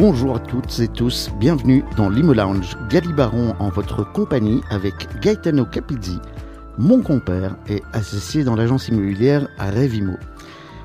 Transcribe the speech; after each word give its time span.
Bonjour 0.00 0.36
à 0.36 0.38
toutes 0.38 0.80
et 0.80 0.88
tous, 0.88 1.28
bienvenue 1.38 1.84
dans 1.98 2.08
l'Imo 2.08 2.32
Lounge, 2.32 2.74
Galibaron 2.88 3.54
en 3.58 3.68
votre 3.68 4.02
compagnie 4.10 4.62
avec 4.70 4.94
Gaetano 5.20 5.66
Capizzi, 5.66 6.18
mon 6.78 7.02
compère 7.02 7.58
et 7.68 7.82
associé 7.92 8.42
dans 8.42 8.56
l'agence 8.56 8.88
immobilière 8.88 9.46
à 9.58 9.70
Revimo. 9.70 10.14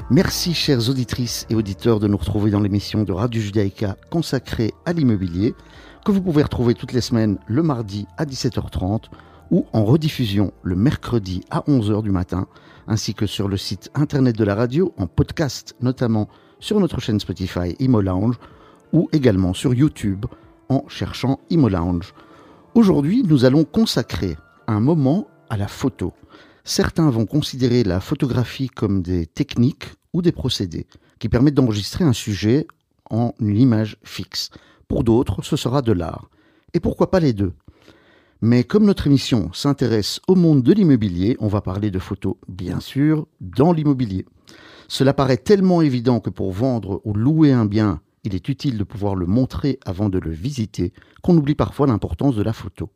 Merci 0.10 0.54
chères 0.54 0.90
auditrices 0.90 1.48
et 1.50 1.56
auditeurs 1.56 2.02
de 2.02 2.10
nous 2.10 2.18
retrouver 2.18 2.52
dans 2.52 2.60
l'émission 2.60 3.04
de 3.04 3.14
Radio 3.14 3.42
Judaïka 3.42 3.96
consacrée 4.10 4.74
à 4.86 4.92
l'immobilier 4.92 5.56
que 6.04 6.12
vous 6.12 6.22
pouvez 6.22 6.44
retrouver 6.44 6.74
toutes 6.74 6.92
les 6.92 7.00
semaines 7.00 7.38
le 7.48 7.64
mardi 7.64 8.08
à 8.18 8.26
17h30 8.26 9.04
ou 9.50 9.66
en 9.72 9.86
rediffusion 9.86 10.52
le 10.62 10.76
mercredi 10.76 11.42
à 11.52 11.62
11h 11.70 12.04
du 12.04 12.12
matin 12.12 12.48
ainsi 12.86 13.14
que 13.14 13.28
sur 13.28 13.48
le 13.48 13.56
site 13.56 13.90
internet 13.96 14.38
de 14.38 14.44
la 14.44 14.56
radio 14.56 14.94
en 14.98 15.08
podcast 15.08 15.74
notamment 15.80 16.28
sur 16.60 16.82
notre 16.82 17.00
chaîne 17.00 17.22
Spotify 17.22 17.78
Imo 17.80 18.02
Lounge 18.02 18.36
ou 18.96 19.10
également 19.12 19.54
sur 19.54 19.74
YouTube 19.74 20.26
en 20.70 20.86
cherchant 20.88 21.42
Imo 21.50 21.68
Lounge. 21.68 22.14
Aujourd'hui, 22.76 23.24
nous 23.24 23.44
allons 23.44 23.66
consacrer 23.66 24.38
un 24.68 24.80
moment 24.80 25.28
à 25.50 25.58
la 25.58 25.68
photo. 25.68 26.14
Certains 26.64 27.10
vont 27.10 27.26
considérer 27.26 27.84
la 27.84 28.00
photographie 28.00 28.70
comme 28.70 29.02
des 29.02 29.28
techniques 29.28 29.86
ou 30.14 30.22
des 30.22 30.32
procédés 30.32 30.88
qui 31.20 31.28
permettent 31.28 31.56
d'enregistrer 31.56 32.06
un 32.06 32.14
sujet 32.14 32.68
en 33.10 33.34
une 33.40 33.58
image 33.58 33.98
fixe. 34.04 34.50
Pour 34.88 35.04
d'autres, 35.04 35.44
ce 35.44 35.58
sera 35.58 35.82
de 35.82 35.92
l'art. 35.92 36.30
Et 36.74 36.80
pourquoi 36.80 37.12
pas 37.12 37.20
les 37.20 37.34
deux? 37.34 37.52
Mais 38.42 38.64
comme 38.64 38.86
notre 38.86 39.08
émission 39.08 39.52
s'intéresse 39.52 40.22
au 40.30 40.36
monde 40.36 40.64
de 40.64 40.72
l'immobilier, 40.72 41.36
on 41.42 41.48
va 41.48 41.60
parler 41.60 41.92
de 41.92 42.00
photos, 42.00 42.36
bien 42.48 42.80
sûr, 42.80 43.28
dans 43.42 43.74
l'immobilier. 43.74 44.26
Cela 44.88 45.14
paraît 45.14 45.38
tellement 45.38 45.82
évident 45.82 46.22
que 46.22 46.30
pour 46.30 46.54
vendre 46.54 47.02
ou 47.04 47.14
louer 47.14 47.52
un 47.52 47.66
bien, 47.66 48.02
il 48.26 48.36
est 48.36 48.50
utile 48.50 48.78
de 48.78 48.84
pouvoir 48.84 49.16
le 49.16 49.26
montrer 49.26 49.80
avant 49.86 50.10
de 50.10 50.20
le 50.20 50.32
visiter, 50.32 50.94
qu'on 51.22 51.38
oublie 51.38 51.56
parfois 51.56 51.88
l'importance 51.88 52.36
de 52.36 52.44
la 52.44 52.54
photo. 52.54 52.90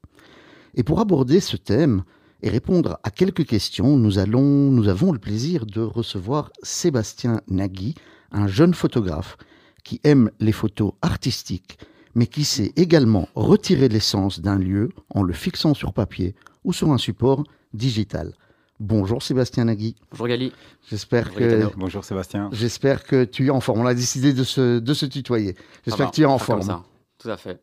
Et 0.75 0.83
pour 0.83 0.99
aborder 0.99 1.39
ce 1.39 1.57
thème 1.57 2.03
et 2.41 2.49
répondre 2.49 2.99
à 3.03 3.11
quelques 3.11 3.45
questions, 3.45 3.97
nous, 3.97 4.17
allons, 4.19 4.71
nous 4.71 4.87
avons 4.87 5.11
le 5.11 5.19
plaisir 5.19 5.65
de 5.65 5.81
recevoir 5.81 6.51
Sébastien 6.63 7.41
Nagui, 7.47 7.95
un 8.31 8.47
jeune 8.47 8.73
photographe 8.73 9.37
qui 9.83 9.99
aime 10.03 10.31
les 10.39 10.51
photos 10.51 10.93
artistiques, 11.01 11.79
mais 12.15 12.27
qui 12.27 12.43
sait 12.43 12.73
également 12.75 13.27
retirer 13.35 13.89
l'essence 13.89 14.39
d'un 14.39 14.57
lieu 14.57 14.89
en 15.09 15.23
le 15.23 15.33
fixant 15.33 15.73
sur 15.73 15.93
papier 15.93 16.35
ou 16.63 16.73
sur 16.73 16.91
un 16.91 16.97
support 16.97 17.43
digital. 17.73 18.33
Bonjour 18.79 19.21
Sébastien 19.21 19.65
Nagui. 19.65 19.95
Bonjour 20.11 20.27
Gali. 20.27 20.53
J'espère 20.89 21.33
que 21.33 21.69
bonjour 21.75 22.05
Sébastien. 22.05 22.49
J'espère 22.53 23.03
que 23.03 23.25
tu 23.25 23.47
es 23.47 23.49
en 23.49 23.59
forme. 23.59 23.81
On 23.81 23.85
a 23.85 23.93
décidé 23.93 24.31
de 24.31 24.43
se, 24.45 24.79
de 24.79 24.93
se 24.93 25.05
tutoyer. 25.05 25.55
J'espère 25.85 26.11
que 26.11 26.15
tu 26.15 26.21
es 26.21 26.25
en 26.25 26.37
forme. 26.37 26.61
ça. 26.61 26.83
Tout 27.17 27.29
à 27.29 27.35
fait. 27.35 27.59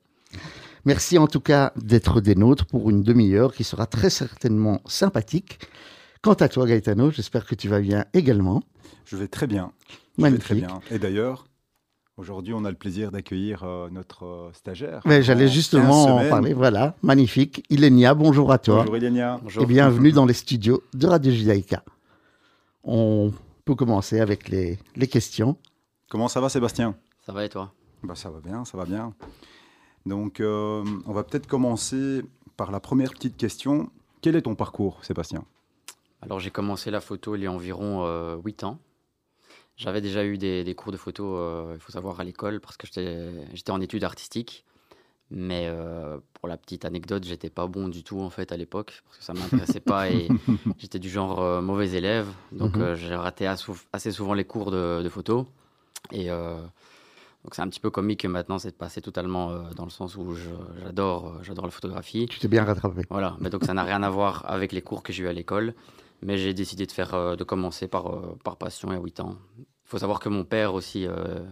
Merci 0.85 1.17
en 1.17 1.27
tout 1.27 1.41
cas 1.41 1.73
d'être 1.77 2.21
des 2.21 2.35
nôtres 2.35 2.67
pour 2.67 2.91
une 2.91 3.03
demi-heure 3.03 3.55
qui 3.55 3.65
sera 3.65 3.87
très 3.87 4.11
certainement 4.11 4.83
sympathique. 4.87 5.59
Quant 6.23 6.35
à 6.35 6.49
toi 6.49 6.67
Gaetano, 6.67 7.11
j'espère 7.11 7.47
que 7.47 7.55
tu 7.55 7.69
vas 7.69 7.81
bien 7.81 8.05
également. 8.13 8.63
Je 9.07 9.17
vais 9.17 9.29
très 9.29 9.47
bien. 9.47 9.73
Je 10.19 10.23
Magnifique. 10.23 10.43
vais 10.51 10.61
très 10.61 10.67
bien. 10.67 10.81
Et 10.91 10.99
d'ailleurs, 10.99 11.47
Aujourd'hui, 12.19 12.55
on 12.55 12.65
a 12.65 12.71
le 12.71 12.77
plaisir 12.77 13.11
d'accueillir 13.11 13.63
euh, 13.65 13.91
notre 13.91 14.25
euh, 14.25 14.51
stagiaire. 14.55 15.03
Mais 15.05 15.23
j'allais 15.23 15.49
justement 15.49 16.05
en 16.17 16.29
parler. 16.31 16.55
Voilà, 16.55 16.95
magnifique. 17.03 17.63
Ilenia, 17.69 18.15
bonjour 18.15 18.51
à 18.53 18.59
toi. 18.59 18.79
Bonjour 18.79 18.97
Ilenia. 18.97 19.39
Bonjour. 19.43 19.63
Et 19.63 19.67
bienvenue 19.67 20.13
dans 20.13 20.25
les 20.25 20.33
studios 20.33 20.83
de 20.95 21.07
Radio 21.07 21.31
Judaïka. 21.31 21.85
On 22.85 23.35
peut 23.67 23.75
commencer 23.75 24.21
avec 24.21 24.49
les, 24.49 24.79
les 24.97 25.07
questions. 25.09 25.59
Comment 26.09 26.29
ça 26.29 26.41
va 26.41 26.49
Sébastien? 26.49 26.95
Ça 27.27 27.35
va 27.35 27.45
et 27.45 27.51
toi? 27.51 27.75
Bah, 28.03 28.15
Ça 28.15 28.31
va 28.31 28.41
bien, 28.41 28.65
ça 28.65 28.79
va 28.79 28.87
bien. 28.87 29.13
Donc, 30.07 30.41
euh, 30.41 30.83
on 31.05 31.13
va 31.13 31.23
peut-être 31.23 31.47
commencer 31.47 32.23
par 32.57 32.71
la 32.71 32.81
première 32.81 33.11
petite 33.11 33.37
question. 33.37 33.91
Quel 34.23 34.37
est 34.37 34.43
ton 34.43 34.55
parcours, 34.55 35.05
Sébastien? 35.05 35.45
Alors, 36.23 36.41
j'ai 36.41 36.51
commencé 36.51 36.91
la 36.91 37.03
photo 37.03 37.37
il 37.37 37.43
y 37.43 37.47
a 37.47 37.53
environ 37.53 38.39
8 38.43 38.65
ans. 38.65 38.79
J'avais 39.77 40.01
déjà 40.01 40.25
eu 40.25 40.39
des, 40.39 40.75
cours 40.75 40.91
de 40.91 40.97
photo, 40.97 41.37
euh, 41.37 41.73
il 41.75 41.81
faut 41.81 41.93
savoir, 41.93 42.19
à 42.19 42.25
l'école, 42.25 42.61
parce 42.61 42.79
que 42.79 42.87
j'étais 42.87 43.71
en 43.71 43.81
études 43.81 44.05
artistiques. 44.05 44.65
Mais 45.31 45.67
euh, 45.67 46.19
pour 46.35 46.49
la 46.49 46.57
petite 46.57 46.85
anecdote, 46.85 47.25
j'étais 47.25 47.51
pas 47.51 47.67
bon 47.67 47.89
du 47.89 48.05
tout 48.05 48.21
en 48.21 48.31
fait 48.31 48.53
à 48.53 48.57
l'époque, 48.57 49.03
parce 49.05 49.19
que 49.19 49.25
ça 49.25 49.35
m'intéressait 49.35 49.81
pas 49.81 50.09
et 50.09 50.29
j'étais 50.79 51.01
du 51.01 51.11
genre 51.11 51.43
euh, 51.43 51.61
mauvais 51.61 51.91
élève. 51.91 52.29
Donc 52.53 52.77
mhm. 52.77 52.95
j'ai 52.95 53.17
raté 53.17 53.49
assez 53.49 54.13
souvent 54.13 54.35
les 54.35 54.45
cours 54.45 54.71
de, 54.71 55.09
photo. 55.11 55.49
Et 56.13 56.29
donc 56.29 57.55
c'est 57.55 57.63
un 57.63 57.69
petit 57.69 57.81
peu 57.81 57.91
comique 57.91 58.21
que 58.21 58.29
maintenant 58.29 58.61
c'est 58.61 58.79
passé 58.79 59.01
totalement 59.01 59.51
dans 59.75 59.85
le 59.85 59.91
sens 59.91 60.15
où 60.15 60.37
j'adore 60.85 61.43
j'adore 61.43 61.65
la 61.65 61.73
photographie. 61.73 62.27
Tu 62.31 62.39
t'es 62.39 62.47
bien 62.47 62.65
rattrapé. 62.65 63.03
Voilà, 63.11 63.37
mais 63.41 63.51
donc 63.51 63.65
ça 63.65 63.75
n'a 63.75 63.83
rien 63.83 64.05
à 64.05 64.11
voir 64.11 64.45
avec 64.47 64.71
les 64.71 64.81
cours 64.81 65.03
que 65.03 65.13
j'ai 65.13 65.25
eu 65.25 65.29
à 65.29 65.33
l'école. 65.33 65.75
Mais 66.23 66.39
j'ai 66.39 66.55
décidé 66.55 66.87
de, 66.87 66.93
faire, 66.93 67.15
euh, 67.15 67.37
de 67.37 67.45
commencer 67.45 67.89
par, 67.89 68.07
euh, 68.07 68.39
par 68.43 68.57
passion 68.57 68.91
a 68.91 68.99
8 68.99 69.21
ans. 69.21 69.37
Il 69.59 69.65
faut 69.85 69.99
savoir 69.99 70.21
que 70.21 70.29
mon 70.29 70.45
père 70.45 70.75
aussi 70.75 71.07
euh, 71.07 71.45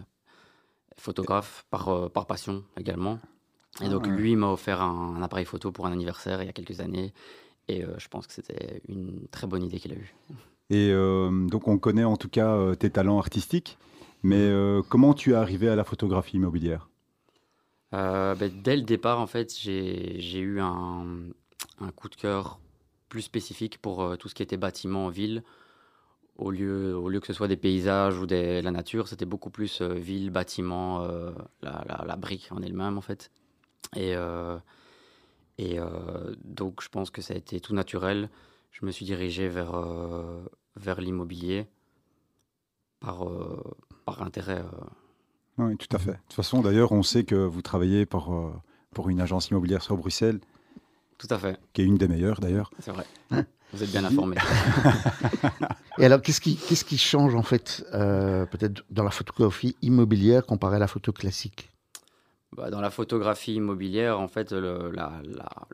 est 0.95 1.01
photographe 1.01 1.65
par, 1.69 2.09
par 2.11 2.25
passion 2.25 2.63
également. 2.77 3.19
Et 3.81 3.89
donc 3.89 4.03
ah. 4.05 4.09
lui 4.09 4.35
m'a 4.35 4.51
offert 4.51 4.81
un, 4.81 5.21
appareil 5.21 5.45
photo 5.45 5.71
pour 5.71 5.85
un 5.85 5.91
anniversaire 5.91 6.41
il 6.41 6.45
y 6.45 6.49
a 6.49 6.53
quelques 6.53 6.79
années. 6.79 7.13
Et 7.67 7.83
je 7.97 8.07
pense 8.09 8.27
que 8.27 8.33
c'était 8.33 8.81
une 8.87 9.27
très 9.31 9.47
bonne 9.47 9.63
idée 9.63 9.79
qu'il 9.79 9.91
a 9.91 9.95
eue. 9.95 10.13
Et 10.69 10.93
donc 11.49 11.67
on 11.67 11.79
connaît 11.79 12.03
en 12.03 12.15
tout 12.15 12.29
cas 12.29 12.75
tes 12.75 12.91
talents 12.91 13.17
artistiques. 13.17 13.79
Mais 14.21 14.51
comment 14.87 15.15
tu 15.15 15.31
es 15.31 15.35
arrivé 15.35 15.67
à 15.67 15.75
la 15.75 15.83
photographie 15.83 16.37
immobilière? 16.37 16.89
Ben, 17.91 18.35
Dès 18.63 18.75
le 18.75 18.83
départ, 18.83 19.19
en 19.19 19.27
fait, 19.27 19.57
j'ai 19.59 20.39
eu 20.39 20.59
un, 20.59 21.05
un, 21.81 21.91
coup 21.91 22.07
de 22.07 22.15
cœur 22.15 22.59
plus 23.15 23.21
spécifique 23.21 23.77
pour 23.77 24.03
euh, 24.03 24.17
tout 24.17 24.27
ce 24.27 24.35
qui 24.35 24.43
était 24.43 24.57
bâtiment 24.57 25.05
en 25.05 25.09
ville. 25.09 25.41
Au 26.35 26.51
lieu, 26.51 26.93
au 26.97 27.07
lieu 27.07 27.21
que 27.21 27.27
ce 27.27 27.31
soit 27.31 27.47
des 27.47 27.55
paysages 27.55 28.19
ou 28.19 28.25
des, 28.25 28.61
la 28.61 28.71
nature, 28.71 29.07
c'était 29.07 29.23
beaucoup 29.23 29.49
plus 29.49 29.79
euh, 29.79 29.93
ville, 29.93 30.31
bâtiment, 30.31 31.03
euh, 31.03 31.31
la, 31.61 32.03
la, 32.05 32.15
brique 32.17 32.49
en 32.51 32.61
elle-même 32.61 32.97
en 32.97 33.01
fait. 33.01 33.31
Et, 33.95 34.15
et 35.57 35.77
donc 36.43 36.81
je 36.81 36.89
pense 36.89 37.09
que 37.09 37.21
ça 37.21 37.33
a 37.33 37.37
été 37.37 37.61
tout 37.61 37.73
naturel. 37.73 38.29
Je 38.71 38.85
me 38.85 38.91
suis 38.91 39.05
dirigé 39.05 39.47
vers, 39.47 39.81
vers 40.75 40.99
l'immobilier 40.99 41.67
par, 42.99 43.25
par 44.05 44.21
intérêt. 44.23 44.61
Oui, 45.57 45.77
tout 45.77 45.95
à 45.95 45.99
fait. 45.99 46.11
De 46.11 46.17
toute 46.17 46.33
façon, 46.33 46.61
d'ailleurs, 46.61 46.91
on 46.91 47.03
sait 47.03 47.23
que 47.23 47.35
vous 47.35 47.61
travaillez 47.61 48.05
pour, 48.05 48.35
pour 48.91 49.09
une 49.09 49.21
agence 49.21 49.47
immobilière 49.49 49.83
sur 49.83 49.95
Bruxelles 49.95 50.41
tout 51.17 51.27
à 51.29 51.37
fait. 51.37 51.57
Qui 51.73 51.81
est 51.81 51.85
une 51.85 51.97
des 51.97 52.07
meilleures 52.07 52.39
d'ailleurs. 52.39 52.71
C'est 52.79 52.91
vrai. 52.91 53.05
Vous 53.73 53.83
êtes 53.83 53.91
bien 53.91 54.03
informé. 54.05 54.37
Et 55.97 56.05
alors, 56.05 56.21
qu'est-ce 56.21 56.41
qui, 56.41 56.55
qu'est-ce 56.55 56.85
qui 56.85 56.97
change 56.97 57.35
en 57.35 57.43
fait, 57.43 57.85
euh, 57.93 58.45
peut-être 58.45 58.83
dans 58.89 59.03
la 59.03 59.11
photographie 59.11 59.75
immobilière 59.81 60.45
comparé 60.45 60.75
à 60.75 60.79
la 60.79 60.87
photo 60.87 61.11
classique? 61.11 61.71
Bah, 62.55 62.69
Dans 62.69 62.81
la 62.81 62.89
photographie 62.89 63.55
immobilière, 63.55 64.19
en 64.19 64.27
fait, 64.27 64.51
le, 64.51 64.93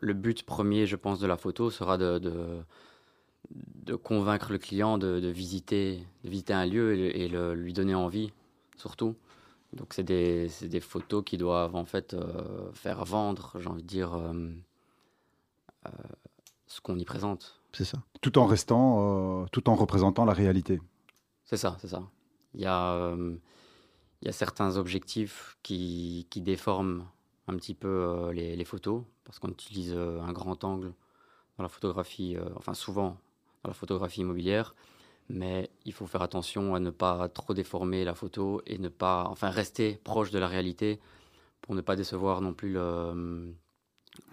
le, 0.00 0.12
but 0.14 0.42
premier, 0.44 0.86
je 0.86 0.96
pense, 0.96 1.20
de 1.20 1.26
la 1.26 1.36
photo 1.36 1.70
sera 1.70 1.98
de, 1.98 2.20
de, 3.50 3.94
convaincre 3.94 4.52
le 4.52 4.58
client 4.58 4.98
de, 4.98 5.28
visiter, 5.28 6.02
de 6.24 6.30
visiter 6.30 6.52
un 6.52 6.66
lieu 6.66 6.94
et, 6.94 7.28
le, 7.28 7.54
lui 7.54 7.72
donner 7.72 7.94
envie, 7.94 8.32
surtout. 8.76 9.16
Donc, 9.72 9.94
c'est 9.94 10.02
des, 10.02 10.50
des, 10.62 10.80
photos 10.80 11.24
qui 11.24 11.36
doivent 11.36 11.76
en 11.76 11.84
fait 11.84 12.14
euh, 12.14 12.70
faire 12.74 13.04
vendre, 13.04 13.56
j'ai 13.58 13.68
envie 13.68 13.82
de 13.82 13.88
dire. 13.88 14.14
Euh, 14.14 14.50
ce 16.66 16.80
qu'on 16.80 16.98
y 16.98 17.04
présente. 17.04 17.60
C'est 17.72 17.84
ça. 17.84 17.98
Tout 18.20 18.38
en 18.38 18.46
restant, 18.46 19.42
euh, 19.42 19.46
tout 19.52 19.68
en 19.68 19.74
représentant 19.74 20.24
la 20.24 20.32
réalité. 20.32 20.80
C'est 21.44 21.56
ça, 21.56 21.76
c'est 21.80 21.88
ça. 21.88 22.02
Il 22.54 22.60
y 22.60 22.66
a, 22.66 22.92
euh, 22.92 23.36
il 24.20 24.26
y 24.26 24.28
a 24.28 24.32
certains 24.32 24.76
objectifs 24.76 25.56
qui, 25.62 26.26
qui 26.30 26.40
déforment 26.40 27.06
un 27.48 27.56
petit 27.56 27.74
peu 27.74 28.30
les, 28.32 28.56
les, 28.56 28.64
photos, 28.64 29.02
parce 29.24 29.38
qu'on 29.38 29.48
utilise 29.48 29.94
un 29.94 30.32
grand 30.32 30.62
angle 30.64 30.92
dans 31.56 31.62
la 31.64 31.68
photographie, 31.68 32.36
enfin 32.56 32.72
souvent 32.72 33.18
dans 33.62 33.70
la 33.70 33.74
photographie 33.74 34.20
immobilière, 34.20 34.74
mais 35.28 35.70
il 35.84 35.92
faut 35.92 36.06
faire 36.06 36.22
attention 36.22 36.74
à 36.74 36.80
ne 36.80 36.90
pas 36.90 37.28
trop 37.28 37.54
déformer 37.54 38.04
la 38.04 38.14
photo 38.14 38.62
et 38.66 38.78
ne 38.78 38.88
pas, 38.88 39.26
enfin 39.28 39.50
rester 39.50 40.00
proche 40.04 40.30
de 40.30 40.38
la 40.38 40.46
réalité 40.46 41.00
pour 41.60 41.74
ne 41.74 41.80
pas 41.80 41.96
décevoir 41.96 42.40
non 42.40 42.54
plus 42.54 42.72
le, 42.72 43.54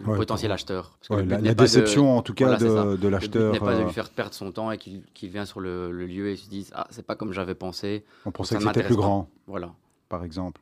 le 0.00 0.16
potentiel 0.16 0.52
acheteur. 0.52 0.98
la, 1.10 1.54
déception, 1.54 2.16
en 2.16 2.22
tout 2.22 2.34
cas, 2.34 2.56
de, 2.56 3.08
l'acheteur. 3.08 3.52
n'est 3.52 3.58
pas 3.58 3.74
de 3.74 3.80
lui 3.80 3.88
euh, 3.88 3.92
faire 3.92 4.08
perdre 4.10 4.34
son 4.34 4.50
temps 4.52 4.70
et 4.70 4.78
qu'il 4.78 5.30
vient 5.30 5.44
sur 5.44 5.60
le, 5.60 5.90
lieu 5.92 6.30
et 6.30 6.36
se 6.36 6.48
dise 6.48 6.70
Ah, 6.74 6.86
c'est 6.90 7.04
pas 7.04 7.16
comme 7.16 7.32
j'avais 7.32 7.54
pensé. 7.54 8.04
On 8.24 8.30
pensait 8.30 8.56
que 8.56 8.62
c'était 8.62 8.84
plus 8.84 8.96
grand. 8.96 9.28
Voilà. 9.46 9.72
Par 10.08 10.24
exemple. 10.24 10.60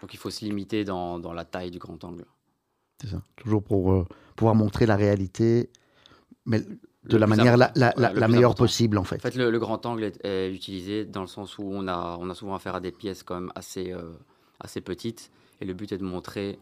Donc 0.00 0.14
il 0.14 0.16
faut 0.16 0.30
se 0.30 0.44
limiter 0.44 0.84
dans, 0.84 1.18
dans 1.18 1.32
la 1.32 1.44
taille 1.44 1.70
du 1.70 1.78
grand 1.78 2.02
angle. 2.04 2.24
C'est 3.00 3.08
ça. 3.08 3.22
Toujours 3.36 3.62
pour 3.62 3.92
euh, 3.92 4.06
pouvoir 4.36 4.54
montrer 4.54 4.86
la 4.86 4.96
réalité, 4.96 5.70
mais 6.46 6.62
de 7.04 7.16
la 7.16 7.26
manière 7.26 7.56
la, 7.56 7.72
la, 7.74 8.28
meilleure 8.28 8.54
possible, 8.54 8.98
en 8.98 9.04
fait. 9.04 9.16
En 9.16 9.30
fait, 9.30 9.36
le, 9.36 9.58
grand 9.58 9.84
angle 9.86 10.12
est, 10.22 10.50
utilisé 10.50 11.04
dans 11.04 11.22
le 11.22 11.26
sens 11.26 11.58
où 11.58 11.64
on 11.64 11.88
a, 11.88 12.16
on 12.20 12.28
a 12.28 12.34
souvent 12.34 12.54
affaire 12.54 12.74
à 12.74 12.80
des 12.80 12.92
pièces 12.92 13.22
quand 13.22 13.34
même 13.34 13.52
assez, 13.54 13.92
euh, 13.92 14.12
assez 14.60 14.80
petites 14.80 15.30
Et 15.60 15.64
le 15.64 15.74
but 15.74 15.92
est 15.92 15.98
de 15.98 16.04
montrer 16.04 16.58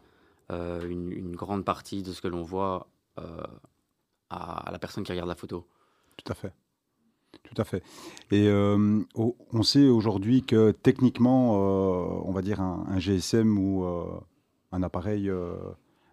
une, 0.51 1.13
une 1.13 1.35
grande 1.35 1.65
partie 1.65 2.03
de 2.03 2.13
ce 2.13 2.21
que 2.21 2.29
l'on 2.29 2.43
voit 2.43 2.89
euh, 3.19 3.43
à, 4.31 4.69
à 4.69 4.73
la 4.73 4.79
personne 4.79 5.05
qui 5.05 5.13
regarde 5.13 5.29
la 5.29 5.35
photo. 5.35 5.67
Tout 6.17 6.33
à 6.33 6.35
fait. 6.35 6.53
Tout 7.43 7.61
à 7.61 7.65
fait. 7.65 7.83
Et 8.31 8.49
euh, 8.49 9.03
on 9.15 9.63
sait 9.63 9.89
aujourd'hui 9.89 10.43
que 10.43 10.71
techniquement, 10.71 11.55
euh, 11.55 12.21
on 12.25 12.33
va 12.33 12.43
dire 12.43 12.61
un, 12.61 12.87
un 12.89 12.99
GSM 12.99 13.59
ou 13.59 13.85
euh, 13.85 14.05
un 14.73 14.83
appareil, 14.83 15.29
euh, 15.29 15.55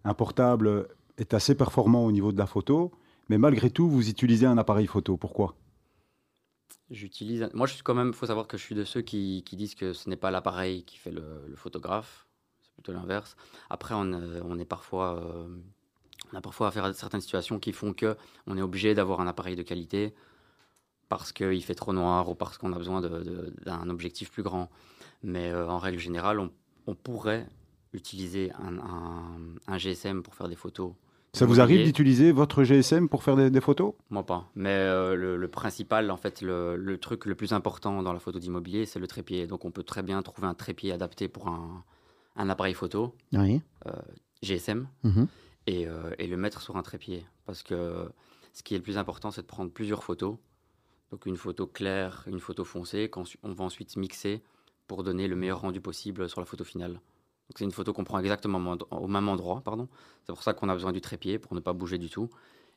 un 0.04 0.14
portable 0.14 0.88
est 1.18 1.34
assez 1.34 1.56
performant 1.56 2.06
au 2.06 2.12
niveau 2.12 2.32
de 2.32 2.38
la 2.38 2.46
photo, 2.46 2.92
mais 3.30 3.38
malgré 3.38 3.70
tout, 3.70 3.90
vous 3.90 4.10
utilisez 4.10 4.46
un 4.46 4.58
appareil 4.58 4.88
photo. 4.88 5.18
Pourquoi? 5.18 5.56
J'utilise. 6.90 7.50
Moi, 7.54 7.68
je 7.68 7.74
suis 7.74 7.84
quand 7.84 7.96
même. 7.96 8.14
faut 8.14 8.26
savoir 8.26 8.48
que 8.48 8.58
je 8.58 8.64
suis 8.64 8.76
de 8.76 8.84
ceux 8.84 9.02
qui, 9.02 9.44
qui 9.46 9.56
disent 9.56 9.76
que 9.76 9.94
ce 9.94 10.10
n'est 10.10 10.18
pas 10.18 10.30
l'appareil 10.32 10.84
qui 10.84 10.98
fait 10.98 11.12
le, 11.12 11.46
le 11.48 11.56
photographe. 11.56 12.23
Plutôt 12.76 12.94
l'inverse. 12.94 13.36
Après, 13.70 13.94
on, 13.96 14.12
euh, 14.14 14.42
on 14.46 14.60
est 14.60 14.66
parfois. 14.66 15.20
euh, 15.24 15.48
on 16.32 16.38
a 16.38 16.42
parfois 16.42 16.68
affaire 16.70 16.86
à 16.86 16.94
certaines 16.94 17.22
situations 17.22 17.60
qui 17.60 17.72
font 17.74 17.94
que 17.94 18.16
on 18.48 18.58
est 18.58 18.62
obligé 18.62 18.96
d'avoir 18.96 19.22
un 19.22 19.28
appareil 19.28 19.56
de 19.56 19.62
qualité 19.62 20.14
parce 21.10 21.32
qu'il 21.32 21.64
fait 21.64 21.76
trop 21.76 21.94
noir 21.94 22.30
ou 22.30 22.36
parce 22.36 22.58
qu'on 22.58 22.74
a 22.74 22.78
besoin 22.78 23.02
d'un 23.02 23.90
objectif 23.90 24.32
plus 24.32 24.42
grand. 24.44 24.70
Mais 25.22 25.52
euh, 25.52 25.68
en 25.68 25.78
règle 25.78 26.00
générale, 26.00 26.40
on, 26.40 26.50
on 26.88 26.96
pourrait 26.96 27.48
utiliser 27.94 28.52
un, 28.54 28.80
un- 28.80 29.38
un 29.68 29.78
GSM 29.78 30.24
pour 30.24 30.34
faire 30.34 30.48
des 30.50 30.56
photos. 30.56 30.94
Ça 31.34 31.46
vous 31.46 31.60
arrive 31.62 31.84
d'utiliser 31.86 32.32
votre 32.32 32.64
GSM 32.64 33.10
pour 33.10 33.24
faire 33.24 33.36
des, 33.36 33.50
des 33.52 33.62
photos? 33.62 33.94
Moi 34.10 34.24
pas. 34.26 34.50
Mais 34.56 34.70
euh, 34.70 35.16
le, 35.16 35.36
le 35.38 35.48
principal, 35.48 36.10
en 36.12 36.18
fait, 36.18 36.42
le, 36.42 36.76
le 36.76 36.98
truc 37.00 37.26
le 37.26 37.36
plus 37.36 37.54
important 37.54 38.02
dans 38.04 38.14
la 38.14 38.20
photo 38.20 38.40
d'immobilier, 38.40 38.86
c'est 38.86 39.00
le 39.00 39.08
trépied. 39.08 39.46
Donc 39.48 39.66
on 39.66 39.72
peut 39.72 39.84
très 39.84 40.02
bien 40.04 40.22
trouver 40.24 40.48
un 40.48 40.54
trépied 40.56 40.92
adapté 40.92 41.28
pour 41.28 41.48
un, 41.48 41.84
un 42.36 42.50
appareil 42.50 42.74
photo 42.74 43.16
Oui. 43.34 43.62
GSM 44.42 44.88
Mhm. 45.04 45.28
et, 45.68 45.88
euh, 45.88 46.12
et 46.18 46.28
le 46.28 46.38
mettre 46.38 46.62
sur 46.62 46.76
un 46.78 46.84
trépied. 46.84 47.26
Parce 47.46 47.64
que 47.64 48.10
ce 48.54 48.64
qui 48.64 48.74
est 48.76 48.78
le 48.78 48.84
plus 48.84 48.98
important, 48.98 49.32
c'est 49.32 49.42
de 49.42 49.48
prendre 49.48 49.72
plusieurs 49.72 50.04
photos. 50.04 50.38
Donc 51.12 51.26
une 51.26 51.38
photo 51.38 51.68
claire, 51.68 52.24
une 52.28 52.40
photo 52.40 52.64
foncée, 52.66 53.10
qu'on 53.10 53.24
va 53.44 53.64
ensuite 53.64 53.96
mixer 53.98 54.42
pour 54.88 55.04
donner 55.04 55.28
le 55.28 55.36
meilleur 55.36 55.62
rendu 55.62 55.80
possible 55.80 56.28
sur 56.30 56.40
la 56.42 56.46
photo 56.46 56.64
finale. 56.64 56.94
Donc 56.94 57.58
c'est 57.58 57.66
une 57.66 57.72
photo 57.72 57.94
qu'on 57.94 58.04
prend 58.04 58.20
exactement 58.20 58.78
au 58.92 59.08
même 59.08 59.30
endroit, 59.30 59.62
pardon. 59.62 59.88
C'est 60.26 60.34
pour 60.34 60.44
ça 60.44 60.54
qu'on 60.54 60.70
a 60.70 60.74
besoin 60.74 60.92
du 60.92 61.02
trépied 61.02 61.38
pour 61.40 61.54
ne 61.56 61.60
pas 61.60 61.74
bouger 61.74 61.98
du 61.98 62.10
tout. 62.10 62.30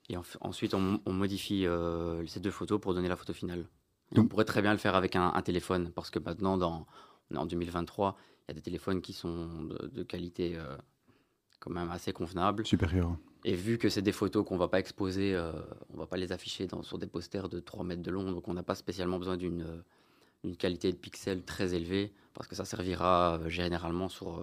Et 0.09 0.17
ensuite 0.41 0.75
on, 0.75 1.01
on 1.07 1.13
modifie 1.13 1.67
euh, 1.67 2.25
ces 2.27 2.39
deux 2.41 2.51
photos 2.51 2.81
pour 2.81 2.95
donner 2.95 3.09
la 3.09 3.17
photo 3.17 3.33
finale. 3.33 3.67
Et 4.15 4.21
on 4.21 4.27
pourrait 4.29 4.45
très 4.45 4.63
bien 4.63 4.71
le 4.73 4.79
faire 4.79 4.95
avec 4.95 5.17
un, 5.17 5.33
un 5.35 5.43
téléphone 5.43 5.91
parce 5.93 6.11
que 6.11 6.19
maintenant, 6.21 6.57
dans, 6.57 6.87
on 7.31 7.35
est 7.35 7.39
en 7.39 7.47
2023, 7.47 8.17
il 8.49 8.53
y 8.53 8.53
a 8.53 8.55
des 8.55 8.63
téléphones 8.63 9.01
qui 9.01 9.13
sont 9.13 9.49
de, 9.65 9.89
de 9.89 10.03
qualité 10.03 10.53
euh, 10.57 10.77
quand 11.59 11.71
même 11.71 11.91
assez 11.91 12.13
convenable. 12.13 12.65
Supérieur. 12.67 13.17
Et 13.45 13.55
vu 13.55 13.79
que 13.79 13.89
c'est 13.89 14.03
des 14.03 14.13
photos 14.13 14.45
qu'on 14.45 14.57
va 14.57 14.69
pas 14.69 14.79
exposer, 14.79 15.35
euh, 15.35 15.53
on 15.93 15.99
va 15.99 16.07
pas 16.07 16.17
les 16.17 16.33
afficher 16.33 16.67
dans, 16.67 16.83
sur 16.83 16.99
des 16.99 17.07
posters 17.07 17.49
de 17.49 17.61
3 17.61 17.85
mètres 17.85 18.03
de 18.03 18.11
long, 18.11 18.31
donc 18.33 18.47
on 18.49 18.55
n'a 18.55 18.63
pas 18.63 18.75
spécialement 18.75 19.19
besoin 19.19 19.37
d'une 19.37 19.63
euh, 19.63 19.83
une 20.45 20.57
qualité 20.57 20.93
de 20.93 20.97
pixels 20.97 21.43
très 21.43 21.75
élevée, 21.75 22.13
parce 22.35 22.47
que 22.47 22.55
ça 22.55 22.65
servira 22.65 23.39
euh, 23.41 23.49
généralement 23.49 24.09
sur, 24.09 24.29
euh, 24.39 24.43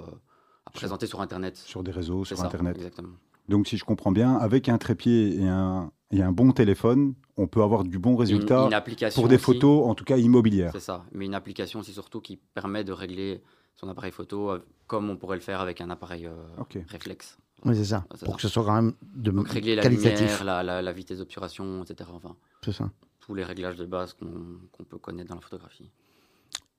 à 0.66 0.72
Sur- 0.72 0.74
présenter 0.74 1.08
sur 1.08 1.22
Internet. 1.22 1.56
Sur 1.58 1.84
des 1.84 1.92
réseaux, 1.92 2.26
sur 2.26 2.38
ça, 2.38 2.46
Internet. 2.46 2.76
Exactement. 2.76 3.14
Donc, 3.48 3.68
si 3.68 3.78
je 3.78 3.86
comprends 3.86 4.12
bien, 4.12 4.36
avec 4.36 4.68
un 4.70 4.78
trépied 4.78 5.36
et 5.38 5.48
un, 5.48 5.92
et 6.12 6.22
un 6.22 6.32
bon 6.32 6.52
téléphone, 6.52 7.14
on 7.38 7.48
peut 7.48 7.62
avoir 7.62 7.84
du 7.84 8.00
bon 8.00 8.16
résultat 8.16 8.70
une 8.72 9.12
pour 9.14 9.28
des 9.28 9.36
aussi, 9.36 9.44
photos, 9.44 9.86
en 9.88 9.96
tout 9.96 10.06
cas 10.06 10.18
immobilières. 10.18 10.72
C'est 10.74 10.80
ça, 10.80 11.06
mais 11.12 11.26
une 11.26 11.36
application 11.36 11.80
aussi 11.82 11.94
surtout 11.94 12.22
qui 12.22 12.38
permet 12.38 12.84
de 12.84 12.92
régler 12.94 13.42
son 13.76 13.88
appareil 13.90 14.12
photo 14.12 14.52
euh, 14.52 14.66
comme 14.88 15.10
on 15.10 15.18
pourrait 15.18 15.38
le 15.38 15.42
faire 15.42 15.62
avec 15.62 15.82
un 15.82 15.90
appareil 15.90 16.26
euh, 16.28 16.34
Ok. 16.58 16.78
réflexe. 16.88 17.38
Oui, 17.66 17.76
c'est 17.76 17.86
ça. 17.86 18.06
Pour 18.10 18.18
ça. 18.20 18.26
que 18.36 18.42
ce 18.42 18.48
soit 18.50 18.64
quand 18.66 18.74
même 18.76 18.94
de 19.16 19.32
Donc 19.32 19.48
régler 19.50 19.76
la 19.76 19.84
qualitatif. 19.84 20.20
lumière, 20.20 20.44
la, 20.44 20.64
la- 20.64 20.82
la 20.82 20.92
vitesse 20.92 21.20
d'obturation, 21.20 21.84
etc. 21.84 22.10
Enfin, 22.14 22.36
C'est 22.64 22.74
ça. 22.74 22.90
tous 23.22 23.34
les 23.34 23.44
réglages 23.44 23.78
de 23.78 23.86
base 23.86 24.14
qu'on 24.14 24.84
peut 24.84 24.98
connaître 24.98 25.30
dans 25.30 25.36
la 25.36 25.42
photographie. 25.42 25.90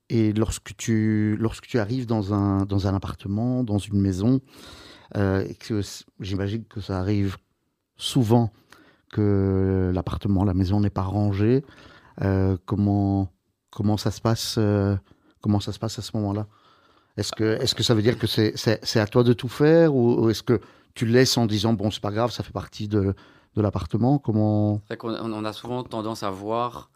Et 0.09 0.33
lorsque 0.33 0.75
tu, 0.77 1.35
lorsque 1.39 1.65
tu 1.65 1.79
arrives 1.79 2.05
dans 2.05 2.33
un, 2.35 2.65
dans 2.65 2.85
un 2.87 2.93
appartement, 2.93 3.63
dans 3.63 3.79
une 3.79 3.99
maison, 3.99 4.39
euh, 5.17 5.43
et 5.47 5.55
que 5.55 5.81
c- 5.81 6.05
j'imagine 6.19 6.63
que 6.65 6.79
ça 6.81 6.99
arrive 6.99 7.37
souvent 7.97 8.51
que 9.11 9.91
l'appartement, 9.93 10.43
la 10.43 10.53
maison 10.53 10.79
n'est 10.79 10.89
pas 10.91 11.01
rangée, 11.03 11.65
euh, 12.21 12.57
comment, 12.65 13.31
comment, 13.71 13.97
ça 13.97 14.11
se 14.11 14.21
passe, 14.21 14.55
euh, 14.59 14.95
comment 15.41 15.59
ça 15.59 15.71
se 15.71 15.79
passe 15.79 15.97
à 15.97 16.03
ce 16.03 16.15
moment-là? 16.17 16.47
Est-ce 17.17 17.31
que, 17.31 17.43
est 17.61 17.73
que 17.73 17.83
ça 17.83 17.93
veut 17.93 18.01
dire 18.01 18.17
que 18.17 18.27
c'est 18.27 18.99
à 18.99 19.07
toi 19.07 19.23
de 19.23 19.33
tout 19.33 19.47
faire 19.47 19.95
ou, 19.95 20.29
est-ce 20.29 20.43
que 20.43 20.59
tu 20.93 21.05
laisses 21.05 21.37
en 21.37 21.45
disant, 21.45 21.73
bon, 21.73 21.91
c'est 21.91 22.01
pas 22.01 22.11
grave, 22.11 22.31
ça 22.31 22.43
fait 22.43 22.53
partie 22.53 22.87
de, 22.87 23.13
de 23.55 23.61
l'appartement 23.61 24.17
Comment 24.17 24.81
on- 25.01 25.45
a 25.45 25.53
souvent 25.53 25.83
tendance 25.83 26.23
à 26.23 26.29
voir 26.29 26.89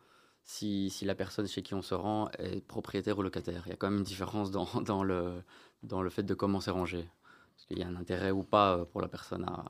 si, 0.44 0.90
si 0.90 1.06
la 1.06 1.16
personne 1.16 1.48
chez 1.48 1.62
qui 1.62 1.74
on 1.74 1.82
se 1.82 1.94
rend 1.94 2.30
est 2.40 2.66
propriétaire 2.66 3.18
ou 3.18 3.22
locataire. 3.22 3.64
Il 3.66 3.70
y 3.70 3.74
a 3.74 3.76
quand 3.76 3.90
même 3.90 4.00
une 4.00 4.06
différence 4.06 4.52
dans, 4.52 4.68
dans 4.82 5.04
le, 5.04 5.44
dans 5.84 6.02
le 6.02 6.10
fait 6.10 6.24
de 6.24 6.34
comment 6.34 6.60
c'est 6.60 6.72
rangé. 6.72 7.08
Parce 7.56 7.66
qu'il 7.68 7.80
y 7.80 7.84
a 7.84 7.88
un 7.88 7.96
intérêt 7.96 8.32
ou 8.32 8.44
pas 8.44 8.78
euh, 8.78 8.86
pour 8.86 9.02
la 9.02 9.08
personne 9.08 9.44
à, 9.46 9.66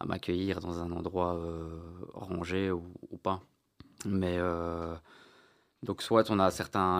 à 0.00 0.06
m'accueillir 0.06 0.60
dans 0.60 0.80
un 0.80 0.92
endroit 0.92 1.36
euh, 1.36 1.80
rangé 2.14 2.70
ou, 2.70 2.82
pas. 3.22 3.40
Mais 4.04 4.36
euh, 4.38 4.94
donc 5.82 6.02
soit 6.02 6.24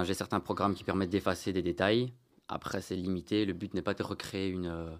j'ai 0.04 0.14
certains 0.14 0.40
programmes 0.40 0.74
qui 0.74 0.84
permettent 0.84 1.10
d'effacer 1.10 1.52
des 1.52 1.62
détails. 1.62 2.12
Après 2.48 2.80
c'est 2.80 2.96
limité. 2.96 3.44
Le 3.44 3.52
but 3.52 3.74
n'est 3.74 3.82
pas 3.82 3.94
de 3.94 4.02
recréer 4.02 4.48
une, 4.48 4.66
euh, 4.66 4.90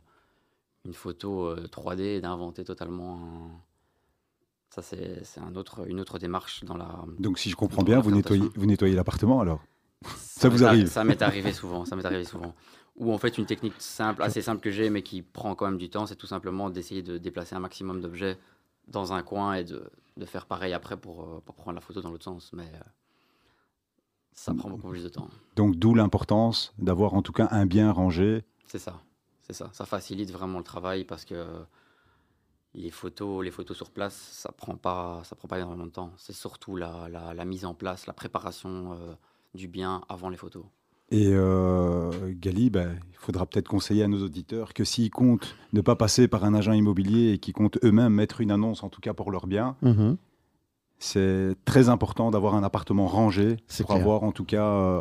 une 0.85 0.95
photo 0.95 1.47
euh, 1.47 1.67
3D 1.67 2.01
et 2.01 2.21
d'inventer 2.21 2.65
totalement 2.65 3.17
un, 3.17 3.51
ça, 4.71 4.83
c'est 4.83 5.25
c'est 5.25 5.41
un 5.41 5.55
autre, 5.57 5.89
une 5.89 6.01
autre 6.01 6.19
démarche 6.19 6.65
dans 6.65 6.77
la. 6.77 7.05
Donc, 7.19 7.39
si 7.39 7.51
je 7.51 7.57
comprends 7.57 7.83
bien, 7.83 8.01
vous 8.01 8.11
nettoyez, 8.11 8.49
vous 8.55 8.67
nettoyez 8.67 8.95
l'appartement 8.95 9.41
alors 9.41 9.63
Ça, 10.17 10.49
vous 10.49 10.65
arrive 10.65 10.89
Ça 10.89 11.05
m'est 11.05 11.23
arrivé 11.23 11.53
souvent. 11.53 11.85
Ça 11.85 11.97
m'est 11.97 12.05
arrivé 12.05 12.25
souvent. 12.25 12.55
Ou 12.97 13.13
en 13.13 13.19
fait, 13.19 13.39
une 13.39 13.47
technique 13.47 13.75
simple, 13.79 14.23
assez 14.23 14.43
simple 14.43 14.61
que 14.61 14.71
j'ai, 14.71 14.91
mais 14.91 15.03
qui 15.03 15.23
prend 15.23 15.55
quand 15.55 15.67
même 15.67 15.79
du 15.79 15.89
temps, 15.89 16.07
c'est 16.07 16.17
tout 16.17 16.27
simplement 16.27 16.69
d'essayer 16.69 17.03
de 17.03 17.17
déplacer 17.17 17.55
un 17.55 17.61
maximum 17.61 18.01
d'objets 18.01 18.39
dans 18.89 19.13
un 19.13 19.23
coin 19.23 19.55
et 19.55 19.65
de, 19.65 19.91
de 20.17 20.25
faire 20.25 20.47
pareil 20.47 20.73
après 20.73 20.97
pour, 20.97 21.23
euh, 21.23 21.43
pour 21.45 21.55
prendre 21.55 21.77
la 21.77 21.81
photo 21.81 22.01
dans 22.01 22.11
l'autre 22.11 22.25
sens. 22.25 22.51
Mais 22.53 22.71
euh, 22.75 22.79
ça 24.39 24.55
prend 24.55 24.71
beaucoup 24.71 24.89
plus 24.91 25.03
de 25.05 25.09
temps. 25.09 25.29
Donc, 25.57 25.77
d'où 25.77 25.95
l'importance 25.95 26.73
d'avoir 26.79 27.15
en 27.15 27.23
tout 27.23 27.33
cas 27.33 27.49
un 27.51 27.67
bien 27.67 27.91
rangé. 27.91 28.45
C'est 28.67 28.79
ça. 28.79 29.01
C'est 29.43 29.53
ça. 29.53 29.71
Ça 29.73 29.85
facilite 29.87 30.31
vraiment 30.31 30.59
le 30.59 30.65
travail 30.65 31.05
parce 31.05 31.25
que 31.25 31.45
les 32.75 32.91
photos, 32.91 33.45
les 33.45 33.51
photos 33.51 33.77
sur 33.77 33.91
place, 33.91 34.15
ça 34.33 34.53
prend 34.53 34.77
pas, 34.77 35.23
ça 35.25 35.35
prend 35.35 35.49
pas 35.49 35.59
énormément 35.59 35.87
de 35.87 35.91
temps. 35.91 36.13
C'est 36.17 36.35
surtout 36.35 36.77
la, 36.77 37.09
la- 37.09 37.35
la 37.35 37.45
mise 37.45 37.65
en 37.65 37.75
place, 37.75 38.07
la 38.07 38.13
préparation 38.13 38.93
euh, 38.93 39.15
du 39.55 39.69
bien 39.69 40.03
avant 40.09 40.29
les 40.29 40.37
photos. 40.37 40.65
Et 41.11 41.31
euh, 41.33 42.11
Gali, 42.39 42.69
ben, 42.69 42.99
il 43.11 43.17
faudra 43.17 43.47
peut-être 43.47 43.67
conseiller 43.69 44.03
à 44.05 44.09
nos 44.09 44.23
auditeurs 44.23 44.75
que 44.75 44.85
s'ils 44.85 45.11
comptent 45.11 45.57
ne 45.73 45.81
pas 45.81 45.97
passer 45.97 46.29
par 46.29 46.45
un 46.45 46.53
agent 46.55 46.73
immobilier 46.73 47.33
et 47.33 47.39
qui 47.39 47.53
comptent 47.53 47.79
eux-mêmes 47.83 48.13
mettre 48.13 48.43
une 48.43 48.51
annonce, 48.51 48.83
en 48.83 48.91
tout 48.91 49.01
cas 49.01 49.15
pour 49.15 49.31
leur 49.31 49.47
bien, 49.47 49.75
Mhm. 49.81 50.19
C'est 50.99 51.55
très 51.65 51.89
important 51.89 52.31
d'avoir 52.31 52.55
un 52.55 52.63
appartement 52.63 53.07
rangé 53.07 53.57
C'est 53.69 53.85
pour 53.85 53.95
clair. 53.95 54.03
avoir 54.03 54.23
en 54.25 54.33
tout 54.33 54.45
cas 54.45 54.65
euh, 54.67 55.01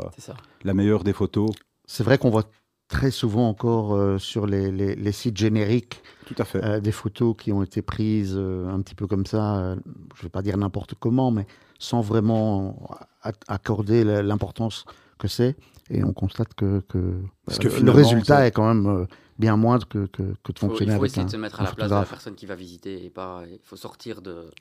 la 0.63 0.73
meilleure 0.73 1.03
des 1.03 1.13
photos. 1.13 1.49
C'est 1.85 2.03
vrai 2.03 2.17
qu'on 2.17 2.29
voit 2.29 2.43
très 2.87 3.11
souvent 3.11 3.49
encore 3.49 3.93
euh, 3.95 4.17
sur 4.17 4.45
les, 4.47 4.71
les- 4.71 4.95
les 4.95 5.11
sites 5.11 5.35
génériques 5.37 6.01
Tout 6.25 6.35
à 6.37 6.45
fait. 6.45 6.63
euh, 6.63 6.79
des 6.79 6.91
photos 6.91 7.35
qui 7.37 7.51
ont 7.51 7.61
été 7.63 7.81
prises 7.81 8.35
euh, 8.37 8.67
un 8.69 8.79
petit 8.81 8.95
peu 8.95 9.07
comme 9.07 9.25
ça, 9.25 9.57
euh, 9.57 9.75
je 10.15 10.19
ne 10.21 10.23
vais 10.23 10.29
pas 10.29 10.41
dire 10.41 10.57
n'importe 10.57 10.93
comment, 10.99 11.29
mais 11.31 11.45
sans 11.79 12.01
vraiment 12.01 12.89
a- 13.23 13.31
accorder 13.47 14.03
l'importance 14.03 14.85
que 15.19 15.27
c'est. 15.27 15.55
Et 15.89 16.03
on 16.03 16.13
constate 16.13 16.53
que, 16.53 16.81
que, 16.89 17.13
Parce 17.45 17.59
que 17.59 17.67
le 17.67 17.91
résultat 17.91 18.45
est 18.45 18.51
quand 18.51 18.73
même 18.73 19.07
bien 19.39 19.55
moindre 19.57 19.87
que, 19.87 20.05
que, 20.07 20.23
que 20.43 20.51
de 20.51 20.59
Faut- 20.59 20.67
fonctionner 20.67 20.91
il 20.91 20.95
faut 20.95 21.01
avec 21.01 21.11
essayer 21.11 21.23
un, 21.23 21.25
de 21.25 21.31
se 21.31 21.37
mettre 21.37 21.61
à 21.61 21.63
la 21.63 21.71
place 21.71 21.89
de 21.89 21.95
la 21.95 22.05
personne 22.05 22.35
qui 22.35 22.45
va 22.45 22.55
visiter 22.55 23.03
et 23.05 23.09
pas. 23.09 23.43
Il 23.49 23.59
faut 23.63 23.75
sortir 23.77 24.21
de, 24.21 24.51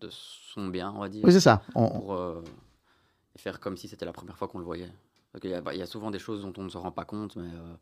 de 0.00 0.08
son 0.56 0.68
bien, 0.68 0.92
on 0.96 1.00
va 1.00 1.08
dire, 1.08 1.22
Oui, 1.24 1.32
c'est 1.32 1.40
ça. 1.40 1.62
On- 1.74 1.88
pour 1.90 2.14
euh, 2.14 2.42
faire 3.36 3.60
comme 3.60 3.76
si 3.76 3.88
c'était 3.88 4.06
la 4.06 4.12
première 4.12 4.36
fois 4.38 4.48
qu'on 4.48 4.58
le 4.58 4.64
voyait. 4.64 4.90
Y, 5.44 5.52
a- 5.52 5.72
il 5.74 5.78
y 5.78 5.82
a 5.82 5.86
souvent 5.86 6.10
des 6.10 6.18
choses 6.18 6.40
dont 6.40 6.52
on 6.56 6.62
ne 6.64 6.70
se 6.70 6.78
rend 6.78 6.90
pas 6.92 7.04
compte, 7.04 7.36
mais 7.36 7.48
euh, 7.48 7.74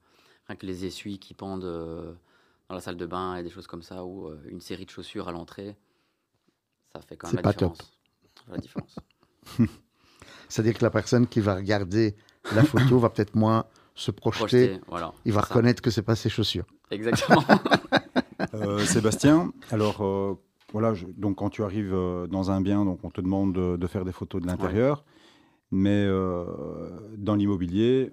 rien 0.48 0.56
que 0.56 0.66
les 0.66 0.84
essuies 0.84 1.18
qui 1.20 1.34
pendent 1.34 1.64
euh, 1.64 2.12
dans 2.68 2.74
la 2.74 2.80
salle 2.80 2.96
de 2.96 3.06
bain 3.06 3.36
et 3.36 3.44
des 3.44 3.50
choses 3.50 3.68
comme 3.68 3.82
ça, 3.82 4.04
ou 4.04 4.26
euh, 4.26 4.40
une 4.48 4.60
série 4.60 4.84
de 4.86 4.90
chaussures 4.90 5.28
à 5.28 5.32
l'entrée, 5.32 5.76
ça 6.92 7.00
fait 7.00 7.16
quand 7.16 7.28
même 7.28 7.36
la 7.36 7.42
pas 7.42 7.52
différence. 7.52 8.98
La. 9.58 9.66
C'est-à-dire 10.48 10.74
que 10.76 10.84
la 10.84 10.90
personne 10.90 11.26
qui 11.28 11.40
va 11.40 11.54
regarder 11.54 12.16
la 12.54 12.64
photo 12.64 12.98
va 12.98 13.08
peut-être 13.10 13.36
moins 13.36 13.66
se 13.94 14.10
projeter. 14.10 14.66
Projeter, 14.68 14.80
voilà. 14.88 15.12
Il 15.24 15.32
va 15.32 15.42
ça. 15.42 15.46
reconnaître 15.48 15.80
que 15.80 15.90
c'est 15.90 16.02
pas 16.02 16.16
ses 16.16 16.28
chaussures. 16.28 16.66
Exactement. 16.90 17.44
Euh, 18.52 18.84
Sébastien, 18.84 19.52
alors 19.70 20.04
euh, 20.04 20.34
voilà, 20.74 20.92
je- 20.92 21.06
donc 21.06 21.36
quand 21.36 21.48
tu 21.50 21.62
arrives 21.62 21.94
euh, 21.94 22.26
dans 22.26 22.50
un 22.50 22.60
bien, 22.60 22.84
donc 22.84 22.98
on 23.04 23.10
te 23.10 23.22
demande 23.22 23.54
de, 23.54 23.76
de 23.76 23.86
faire 23.86 24.04
des 24.04 24.12
photos 24.12 24.42
de 24.42 24.46
l'intérieur, 24.46 25.04
mais 25.70 26.04
euh, 26.06 26.46
dans 27.16 27.36
l'immobilier, 27.36 28.10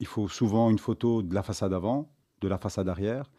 il 0.00 0.06
faut 0.06 0.28
souvent 0.28 0.70
une 0.70 0.78
photo 0.78 1.22
de 1.22 1.34
la 1.34 1.42
façade 1.42 1.72
avant, 1.72 2.12
de 2.40 2.48
la 2.48 2.58
façade 2.58 2.88
arrière, 2.88 3.30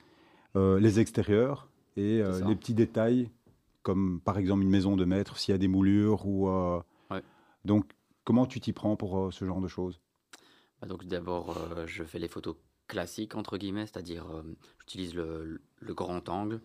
euh, 0.55 0.79
les 0.79 0.99
extérieurs 0.99 1.69
et 1.97 2.21
euh, 2.21 2.41
les 2.47 2.55
petits 2.55 2.73
détails, 2.73 3.29
comme 3.83 4.21
par 4.21 4.37
exemple 4.37 4.63
une 4.63 4.69
maison 4.69 4.95
de 4.95 5.05
maître, 5.05 5.37
s'il 5.37 5.51
y 5.51 5.55
a 5.55 5.59
des 5.59 5.67
moulures 5.67 6.25
ou. 6.25 6.47
Ouais. 7.11 7.21
Donc, 7.65 7.91
comment 8.23 8.45
tu 8.45 8.59
t'y 8.61 8.73
prends 8.73 8.95
pour 8.95 9.33
ce 9.33 9.45
genre 9.45 9.61
de 9.61 9.67
choses? 9.67 9.99
Bah, 10.81 10.87
donc 10.87 11.05
d'abord, 11.05 11.55
je 11.85 12.03
fais 12.03 12.19
les 12.19 12.29
photos 12.29 12.55
classiques, 12.87 13.35
entre 13.35 13.57
guillemets, 13.57 13.87
c'est-à-dire 13.87 14.25
j'utilise 14.79 15.15
le, 15.15 15.61
le 15.79 15.93
grand 15.93 16.29
angle 16.29 16.61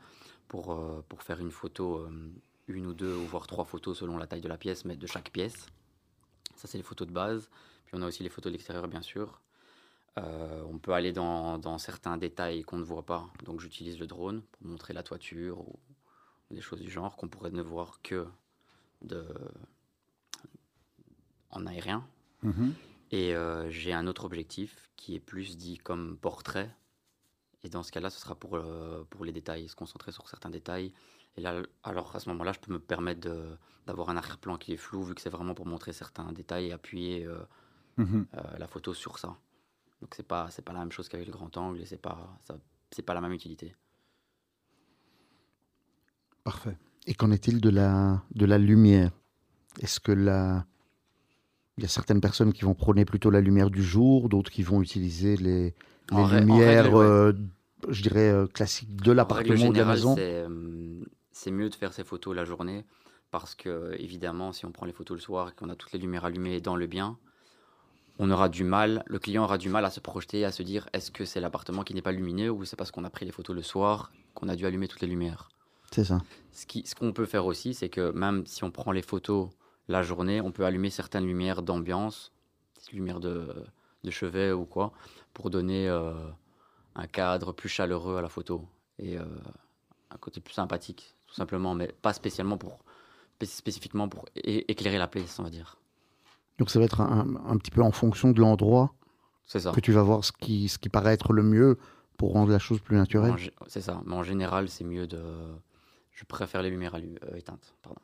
pour, 0.48 0.72
euh, 0.72 1.04
pour 1.08 1.22
faire 1.22 1.40
une 1.40 1.50
photo, 1.50 1.98
euh, 1.98 2.32
une 2.66 2.86
ou 2.86 2.94
deux, 2.94 3.14
ou 3.14 3.26
voire 3.26 3.46
trois 3.46 3.64
photos 3.64 3.98
selon 3.98 4.16
la 4.18 4.26
taille 4.26 4.40
de 4.40 4.48
la 4.48 4.58
pièce, 4.58 4.84
mais 4.84 4.96
de 4.96 5.06
chaque 5.06 5.30
pièce. 5.30 5.66
Ça, 6.56 6.66
c'est 6.66 6.78
les 6.78 6.84
photos 6.84 7.06
de 7.06 7.12
base. 7.12 7.48
Puis 7.86 7.94
on 7.96 8.02
a 8.02 8.06
aussi 8.06 8.22
les 8.22 8.28
photos 8.28 8.50
de 8.50 8.56
l'extérieur, 8.56 8.88
bien 8.88 9.02
sûr. 9.02 9.40
Euh, 10.18 10.62
on 10.68 10.78
peut 10.78 10.92
aller 10.92 11.12
dans, 11.12 11.58
dans 11.58 11.78
certains 11.78 12.16
détails 12.16 12.62
qu'on 12.62 12.78
ne 12.78 12.84
voit 12.84 13.06
pas. 13.06 13.30
Donc 13.44 13.60
j'utilise 13.60 13.98
le 13.98 14.06
drone 14.06 14.42
pour 14.42 14.66
montrer 14.66 14.92
la 14.92 15.02
toiture 15.02 15.60
ou, 15.60 15.78
des 16.50 16.60
choses 16.62 16.80
du 16.80 16.90
genre 16.90 17.16
qu'on 17.16 17.28
pourrait 17.28 17.50
ne 17.50 17.60
voir 17.60 18.00
que 18.02 18.26
de, 19.02 19.26
en 21.50 21.66
aérien. 21.66 22.06
Mhm. 22.42 22.74
Et 23.10 23.34
euh, 23.34 23.70
j'ai 23.70 23.92
un 23.92 24.06
autre 24.06 24.24
objectif 24.24 24.90
qui 24.96 25.14
est 25.14 25.20
plus 25.20 25.56
dit 25.56 25.78
comme 25.78 26.16
portrait. 26.16 26.74
Et 27.64 27.68
dans 27.68 27.82
ce 27.82 27.90
cas-là, 27.92 28.10
ce 28.10 28.20
sera 28.20 28.34
pour, 28.34 28.54
euh, 28.54 29.04
pour 29.10 29.24
les 29.24 29.32
détails, 29.32 29.68
se 29.68 29.74
concentrer 29.76 30.12
sur 30.12 30.28
certains 30.28 30.50
détails. 30.50 30.92
Et 31.36 31.40
là, 31.40 31.60
alors 31.82 32.14
à 32.14 32.20
ce 32.20 32.28
moment-là, 32.30 32.52
je 32.52 32.60
peux 32.60 32.72
me 32.72 32.78
permettre 32.78 33.28
d'avoir 33.86 34.10
un 34.10 34.16
arrière-plan 34.16 34.56
qui 34.58 34.72
est 34.72 34.76
flou, 34.76 35.02
vu 35.02 35.14
que 35.14 35.20
c'est 35.20 35.30
vraiment 35.30 35.54
pour 35.54 35.66
montrer 35.66 35.92
certains 35.92 36.32
détails 36.32 36.66
et 36.68 36.72
appuyer 36.72 37.24
euh, 37.26 37.40
Mhm. 37.96 38.26
euh, 38.36 38.58
la 38.58 38.68
photo 38.68 38.94
sur 38.94 39.18
ça. 39.18 39.36
Donc 40.00 40.14
c'est 40.14 40.26
pas 40.26 40.48
c'est 40.50 40.62
pas 40.62 40.72
la 40.72 40.78
même 40.78 40.92
chose 40.92 41.08
qu'avec 41.08 41.26
le 41.26 41.32
grand 41.32 41.56
angle 41.56 41.80
et 41.80 41.86
c'est 41.86 42.00
pas 42.00 42.38
ça 42.44 42.56
c'est 42.92 43.02
pas 43.02 43.12
la 43.14 43.20
même 43.20 43.32
utilité. 43.32 43.74
Parfait. 46.44 46.78
Et 47.06 47.14
qu'en 47.14 47.30
est-il 47.32 47.60
de 47.60 47.70
la, 47.70 48.22
de 48.34 48.46
la 48.46 48.58
lumière? 48.58 49.10
Est-ce 49.80 49.98
que 50.00 50.12
la... 50.12 50.64
Il 51.78 51.82
y 51.82 51.84
a 51.84 51.88
certaines 51.88 52.20
personnes 52.20 52.52
qui 52.52 52.64
vont 52.64 52.74
prôner 52.74 53.04
plutôt 53.04 53.30
la 53.30 53.40
lumière 53.40 53.70
du 53.70 53.84
jour, 53.84 54.28
d'autres 54.28 54.50
qui 54.50 54.64
vont 54.64 54.82
utiliser 54.82 55.36
les, 55.36 55.74
lumières, 56.10 56.84
règle, 56.84 56.96
ouais. 56.96 57.04
euh, 57.04 57.32
je 57.88 58.02
dirais, 58.02 58.30
euh, 58.30 58.48
classiques 58.48 59.00
de 59.00 59.12
l'appartement, 59.12 59.70
de 59.70 59.78
la 59.78 59.84
maison. 59.84 60.16
c'est 60.16 60.44
euh, 60.48 61.04
c'est 61.30 61.52
mieux 61.52 61.70
de 61.70 61.74
faire 61.76 61.92
ces 61.92 62.02
photos 62.02 62.34
la 62.34 62.44
journée 62.44 62.84
parce 63.30 63.54
que, 63.54 63.94
évidemment, 63.96 64.52
si 64.52 64.66
on 64.66 64.72
prend 64.72 64.86
les 64.86 64.92
photos 64.92 65.18
le 65.18 65.20
soir 65.20 65.50
et 65.50 65.52
qu'on 65.52 65.68
a 65.68 65.76
toutes 65.76 65.92
les 65.92 66.00
lumières 66.00 66.24
allumées 66.24 66.60
dans 66.60 66.74
le 66.74 66.88
bien, 66.88 67.16
on 68.18 68.28
aura 68.32 68.48
du 68.48 68.64
mal, 68.64 69.04
le 69.06 69.20
client 69.20 69.44
aura 69.44 69.56
du 69.56 69.68
mal 69.68 69.84
à 69.84 69.90
se 69.90 70.00
projeter, 70.00 70.44
à 70.44 70.50
se 70.50 70.64
dire 70.64 70.88
est-ce 70.92 71.12
que 71.12 71.24
c'est 71.24 71.40
l'appartement 71.40 71.84
qui 71.84 71.94
n'est 71.94 72.02
pas 72.02 72.10
lumineux 72.10 72.50
ou 72.50 72.64
c'est 72.64 72.74
parce 72.74 72.90
qu'on 72.90 73.04
a 73.04 73.10
pris 73.10 73.24
les 73.24 73.30
photos 73.30 73.54
le 73.54 73.62
soir 73.62 74.10
qu'on 74.34 74.48
a 74.48 74.56
dû 74.56 74.66
allumer 74.66 74.88
toutes 74.88 75.00
les 75.00 75.06
lumières. 75.06 75.48
C'est 75.92 76.04
ça. 76.04 76.20
Ce 76.50 76.94
qu'on 76.96 77.12
peut 77.12 77.26
faire 77.26 77.46
aussi, 77.46 77.72
c'est 77.72 77.88
que 77.88 78.10
même 78.10 78.44
si 78.46 78.64
on 78.64 78.72
prend 78.72 78.90
les 78.90 79.02
photos 79.02 79.50
la 79.88 80.02
journée, 80.02 80.40
on 80.40 80.52
peut 80.52 80.64
allumer 80.64 80.90
certaines 80.90 81.26
lumières 81.26 81.62
d'ambiance, 81.62 82.32
des 82.90 82.96
lumières 82.96 83.20
de, 83.20 83.54
de 84.04 84.10
chevet 84.10 84.52
ou 84.52 84.64
quoi, 84.64 84.92
pour 85.34 85.50
donner 85.50 85.88
euh, 85.88 86.12
un 86.94 87.06
cadre 87.06 87.52
plus 87.52 87.68
chaleureux 87.68 88.16
à 88.16 88.22
la 88.22 88.28
photo 88.28 88.66
et 88.98 89.18
euh, 89.18 89.24
un 90.10 90.16
côté 90.18 90.40
plus 90.40 90.54
sympathique, 90.54 91.14
tout 91.26 91.34
simplement, 91.34 91.74
mais 91.74 91.88
pas 92.02 92.12
spécialement 92.12 92.58
pour 92.58 92.78
spé- 93.38 93.46
spécifiquement 93.46 94.08
pour 94.08 94.24
éclairer 94.34 94.98
la 94.98 95.08
pièce, 95.08 95.38
on 95.38 95.42
va 95.42 95.50
dire. 95.50 95.78
Donc 96.58 96.70
ça 96.70 96.78
va 96.78 96.84
être 96.84 97.00
un, 97.00 97.36
un 97.46 97.56
petit 97.56 97.70
peu 97.70 97.82
en 97.82 97.92
fonction 97.92 98.30
de 98.32 98.40
l'endroit 98.40 98.92
que 99.72 99.80
tu 99.80 99.92
vas 99.92 100.02
voir 100.02 100.24
ce 100.24 100.32
qui, 100.32 100.68
ce 100.68 100.78
qui 100.78 100.88
paraît 100.88 101.14
être 101.14 101.32
le 101.32 101.42
mieux 101.42 101.78
pour 102.16 102.32
rendre 102.32 102.50
la 102.50 102.58
chose 102.58 102.80
plus 102.80 102.96
naturelle. 102.96 103.30
C'est 103.68 103.80
ça. 103.80 104.02
Mais 104.04 104.14
en 104.14 104.22
général, 104.24 104.68
c'est 104.68 104.84
mieux 104.84 105.06
de. 105.06 105.22
Je 106.10 106.24
préfère 106.24 106.62
les 106.62 106.70
lumières 106.70 106.96
euh, 106.96 107.36
éteintes. 107.36 107.74
Pardon. 107.80 108.00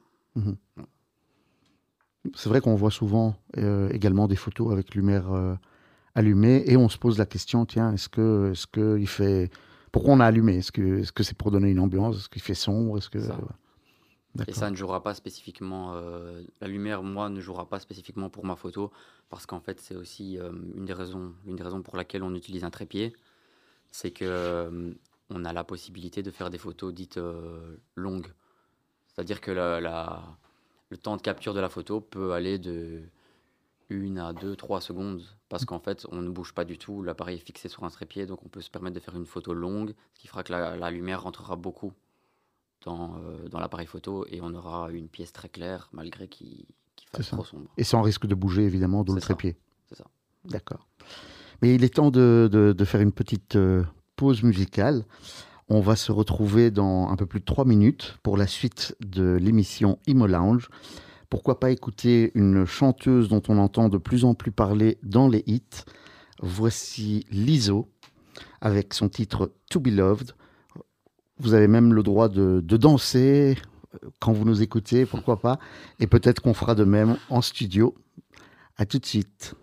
C'est 2.35 2.49
vrai 2.49 2.61
qu'on 2.61 2.75
voit 2.75 2.91
souvent 2.91 3.37
euh, 3.59 3.89
également 3.91 4.27
des 4.29 4.37
photos 4.37 4.73
avec 4.73 4.95
lumière 4.95 5.31
euh, 5.33 5.55
allumée 6.15 6.65
et 6.67 6.77
on 6.77 6.89
se 6.89 6.97
pose 6.97 7.19
la 7.19 7.27
question 7.27 7.67
tiens, 7.67 7.93
est-ce 7.93 8.09
que, 8.09 8.53
est-ce 8.53 8.67
que 8.67 8.99
il 8.99 9.07
fait. 9.09 9.51
Pourquoi 9.93 10.15
on 10.15 10.21
a 10.21 10.27
allumé? 10.27 10.57
Est-ce 10.57 10.73
que, 10.73 11.01
est-ce 11.01 11.13
que 11.13 11.23
c'est 11.23 11.37
pour 11.37 11.51
donner 11.51 11.71
une 11.71 11.81
ambiance? 11.81 12.17
Est-ce 12.17 12.29
qu'il 12.29 12.43
fait 12.43 12.55
sombre? 12.55 12.97
Est-ce 12.99 13.11
que. 13.11 13.21
Ça. 13.21 13.37
ouais. 13.37 14.45
Et 14.49 14.53
ça 14.53 14.69
ne 14.69 14.75
jouera 14.75 15.03
pas 15.03 15.15
spécifiquement. 15.15 15.93
euh, 15.95 16.43
la 16.61 16.67
lumière, 16.67 17.03
moi, 17.03 17.29
ne 17.29 17.41
jouera 17.41 17.69
pas 17.69 17.79
spécifiquement 17.79 18.31
pour 18.31 18.45
ma 18.45 18.57
photo, 18.57 18.91
parce 19.29 19.47
qu'en 19.47 19.61
fait, 19.61 19.81
c'est 19.81 19.95
aussi 19.95 20.39
une, 20.39 20.85
des 20.85 20.93
raisons, 20.93 21.35
une 21.47 21.55
des 21.55 21.63
raisons 21.63 21.83
pour 21.83 21.97
laquelle 21.97 22.25
on 22.25 22.35
utilise 22.35 22.65
un 22.65 22.71
trépied. 22.71 23.13
C'est 23.93 24.11
que 24.11 24.97
on 25.31 25.45
a 25.45 25.53
la 25.53 25.63
possibilité 25.63 26.23
de 26.25 26.31
faire 26.33 26.51
des 26.51 26.59
photos 26.59 26.93
dites 26.93 27.21
longues. 27.95 28.33
C'est-à-dire 29.07 29.41
que 29.41 29.53
la- 29.53 29.81
la- 29.81 30.37
le 30.95 30.99
temps 30.99 31.17
de 31.17 31.23
capture 31.23 31.55
de 31.55 31.61
la 31.61 31.69
photo 31.69 32.01
peut 32.01 32.35
aller 32.35 32.57
de 32.61 33.03
1 33.91 34.17
à 34.17 34.33
2, 34.33 34.55
3 34.55 34.81
secondes, 34.81 35.23
parce 35.49 35.65
qu'en 35.65 35.81
fait, 35.81 36.07
on 36.13 36.23
ne 36.23 36.31
bouge 36.31 36.55
pas 36.55 36.65
du 36.65 36.79
tout. 36.79 37.03
L'appareil 37.03 37.37
est 37.39 37.45
fixé 37.45 37.69
sur 37.69 37.83
un 37.83 37.91
trépied, 37.91 38.27
donc 38.27 38.45
on 38.45 38.49
peut 38.49 38.61
se 38.61 38.71
permettre 38.71 38.95
de 38.95 39.01
faire 39.01 39.17
une 39.17 39.27
photo 39.27 39.55
longue, 39.55 39.93
ce 40.15 40.21
qui 40.21 40.29
fera 40.29 40.45
que 40.45 40.53
la, 40.53 40.77
la 40.77 40.91
lumière 40.93 41.25
rentrera 41.25 41.57
beaucoup 41.57 41.93
dans, 42.85 43.17
euh, 43.17 43.49
dans 43.49 43.59
l'appareil 43.59 43.89
photo 43.89 44.25
et 44.31 44.41
on 44.41 44.55
aura 44.55 44.93
une 44.93 45.09
pièce 45.09 45.33
très 45.33 45.49
claire 45.49 45.89
malgré 45.93 46.29
qu'il 46.29 46.65
fasse 47.11 47.27
trop 47.31 47.45
sombre. 47.45 47.69
Et 47.77 47.83
sans 47.83 48.03
risque 48.03 48.27
de 48.27 48.37
bouger 48.37 48.63
évidemment, 48.63 49.03
d'où 49.03 49.15
le 49.17 49.21
ça. 49.21 49.27
trépied. 49.35 49.57
C'est 49.89 49.97
ça. 49.97 50.05
D'accord. 50.45 50.87
Mais 51.61 51.75
il 51.75 51.83
est 51.83 51.93
temps 51.95 52.13
de, 52.13 52.49
de- 52.53 52.73
de 52.73 52.85
faire 52.85 53.01
une 53.01 53.13
petite 53.13 53.57
euh, 53.57 53.83
pause 54.15 54.45
musicale. 54.45 55.05
On 55.69 55.81
va 55.81 55.97
se 55.97 56.13
retrouver 56.13 56.71
dans 56.71 57.09
un 57.09 57.17
peu 57.17 57.27
plus 57.27 57.41
de 57.41 57.45
trois 57.45 57.65
minutes 57.65 58.19
pour 58.23 58.37
la 58.37 58.47
suite 58.47 58.97
de 59.01 59.39
l'émission 59.41 59.99
Imo 60.07 60.27
Lounge. 60.27 60.69
Pourquoi 61.31 61.59
pas 61.59 61.71
écouter 61.71 62.31
une 62.35 62.67
chanteuse 62.67 63.29
dont 63.29 63.43
on 63.49 63.59
entend 63.59 63.89
de 63.89 63.99
plus 63.99 64.25
en 64.25 64.35
plus 64.35 64.53
parler 64.53 64.99
dans 65.03 65.27
les 65.29 65.43
hits. 65.47 65.85
Voici 66.43 67.27
Lizzo 67.31 67.89
avec 68.61 68.93
son 68.93 69.09
titre 69.09 69.53
To 69.71 69.81
Be 69.81 69.89
Loved. 69.89 70.33
Vous 71.39 71.55
avez 71.55 71.67
même 71.67 71.95
le 71.95 72.03
droit 72.03 72.29
de, 72.29 72.61
de 72.63 72.77
danser 72.77 73.57
euh, 73.95 74.09
quand 74.21 74.33
vous 74.33 74.45
nous 74.45 74.63
écoutez, 74.63 75.07
pourquoi 75.07 75.41
pas. 75.41 75.59
Et 75.99 76.07
peut-être 76.07 76.41
qu'on 76.41 76.55
fera 76.55 76.75
de 76.75 76.85
même 76.85 77.17
en 77.31 77.41
studio. 77.41 77.95
À 78.77 78.87
tout 78.87 78.99
de 78.99 79.07
suite. 79.07 79.55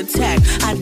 Attack. 0.00 0.40
I 0.62 0.79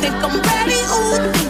Think 0.00 0.14
I'm 0.22 0.40
ready? 0.42 0.80
Ooh, 0.92 1.47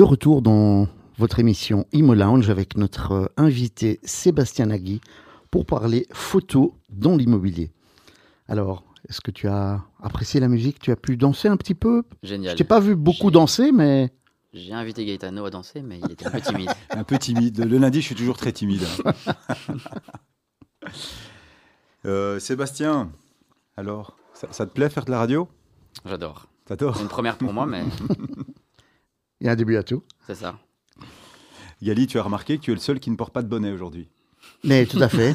De 0.00 0.04
retour 0.04 0.40
dans 0.40 0.88
votre 1.18 1.40
émission 1.40 1.84
Imo 1.92 2.14
Lounge 2.14 2.48
avec 2.48 2.78
notre 2.78 3.12
euh, 3.12 3.26
invité 3.36 4.00
Sébastien 4.02 4.64
Nagui 4.64 5.02
pour 5.50 5.66
parler 5.66 6.06
photo 6.10 6.74
dans 6.88 7.18
l'immobilier. 7.18 7.70
Alors, 8.48 8.82
est-ce 9.10 9.20
que 9.20 9.30
tu 9.30 9.46
as 9.46 9.84
apprécié 10.02 10.40
la 10.40 10.48
musique? 10.48 10.78
Tu 10.78 10.90
as 10.90 10.96
pu 10.96 11.18
danser 11.18 11.48
un 11.48 11.58
petit 11.58 11.74
peu? 11.74 12.04
Je 12.22 12.30
Génial. 12.30 12.56
t'ai 12.56 12.64
pas 12.64 12.80
vu 12.80 12.96
beaucoup 12.96 13.30
danser, 13.30 13.72
mais 13.72 14.10
J'ai 14.54 14.72
invité 14.72 15.04
Gaetano 15.04 15.44
à 15.44 15.50
danser, 15.50 15.82
mais 15.82 16.00
il 16.02 16.12
était 16.12 16.26
un 16.26 16.30
peu 16.30 16.40
timide. 16.40 16.70
Un 16.92 17.04
peu 17.04 17.18
timide. 17.18 17.62
Le 17.62 17.76
lundi, 17.76 18.00
je 18.00 18.06
suis 18.06 18.14
toujours 18.14 18.38
très 18.38 18.52
timide. 18.52 18.86
Euh, 22.06 22.38
Sébastien, 22.38 23.12
alors, 23.76 24.16
ça, 24.32 24.48
ça 24.50 24.64
te 24.64 24.72
plaît 24.72 24.88
faire 24.88 25.04
de 25.04 25.10
la 25.10 25.18
radio? 25.18 25.46
J'adore. 26.06 26.46
T'adores? 26.64 26.96
C'est 26.96 27.02
une 27.02 27.08
première 27.08 27.36
pour 27.36 27.52
moi, 27.52 27.66
mais 27.66 27.84
il 29.40 29.46
y 29.46 29.48
a 29.48 29.52
un 29.52 29.56
début 29.56 29.76
à 29.76 29.82
tout. 29.82 30.02
c'est 30.26 30.34
ça. 30.34 30.58
Gali, 31.82 32.06
tu 32.06 32.18
as 32.18 32.22
remarqué 32.22 32.58
que 32.58 32.62
tu 32.62 32.72
es 32.72 32.74
le 32.74 32.80
seul 32.80 33.00
qui 33.00 33.10
ne 33.10 33.16
porte 33.16 33.32
pas 33.32 33.42
de 33.42 33.48
bonnet 33.48 33.72
aujourd'hui. 33.72 34.10
Mais 34.64 34.84
tout 34.84 35.00
à 35.00 35.08
fait. 35.08 35.34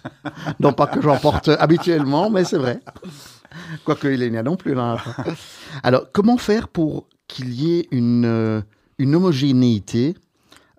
non 0.60 0.72
pas 0.72 0.86
que 0.86 1.00
j'en 1.00 1.16
porte 1.16 1.48
habituellement, 1.48 2.28
mais 2.28 2.44
c'est 2.44 2.58
vrai. 2.58 2.80
Quoique 3.84 4.08
il 4.08 4.30
n'y 4.30 4.36
a 4.36 4.42
non 4.42 4.56
plus 4.56 4.74
là. 4.74 4.98
Alors, 5.82 6.12
comment 6.12 6.36
faire 6.36 6.68
pour 6.68 7.08
qu'il 7.26 7.52
y 7.52 7.78
ait 7.78 7.88
une, 7.90 8.26
euh, 8.26 8.60
une 8.98 9.14
homogénéité 9.14 10.14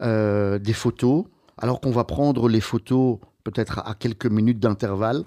euh, 0.01 0.59
des 0.59 0.73
photos, 0.73 1.25
alors 1.57 1.81
qu'on 1.81 1.91
va 1.91 2.03
prendre 2.03 2.47
les 2.47 2.61
photos 2.61 3.17
peut-être 3.43 3.79
à 3.79 3.95
quelques 3.95 4.27
minutes 4.27 4.59
d'intervalle. 4.59 5.23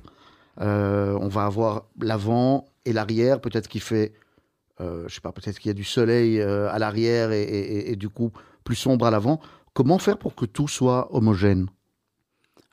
Euh, 0.61 1.17
on 1.21 1.29
va 1.29 1.45
avoir 1.45 1.85
l'avant 2.01 2.67
et 2.85 2.93
l'arrière, 2.93 3.41
peut-être 3.41 3.69
qu'il 3.69 3.81
fait, 3.81 4.13
euh, 4.81 5.05
je 5.09 5.15
sais 5.15 5.21
pas, 5.21 5.33
peut-être 5.33 5.59
qu'il 5.59 5.69
y 5.69 5.71
a 5.71 5.75
du 5.75 5.85
soleil 5.85 6.41
euh, 6.41 6.71
à 6.71 6.79
l'arrière 6.79 7.31
et, 7.33 7.43
et- 7.43 7.77
et- 7.77 7.93
et 7.93 7.97
du 7.97 8.09
coup 8.09 8.33
plus 8.65 8.77
sombre 8.77 9.07
à 9.07 9.11
l'avant. 9.11 9.41
Comment 9.75 9.99
faire 9.99 10.19
pour 10.19 10.35
que 10.35 10.45
tout 10.47 10.69
soit 10.69 11.15
homogène? 11.15 11.69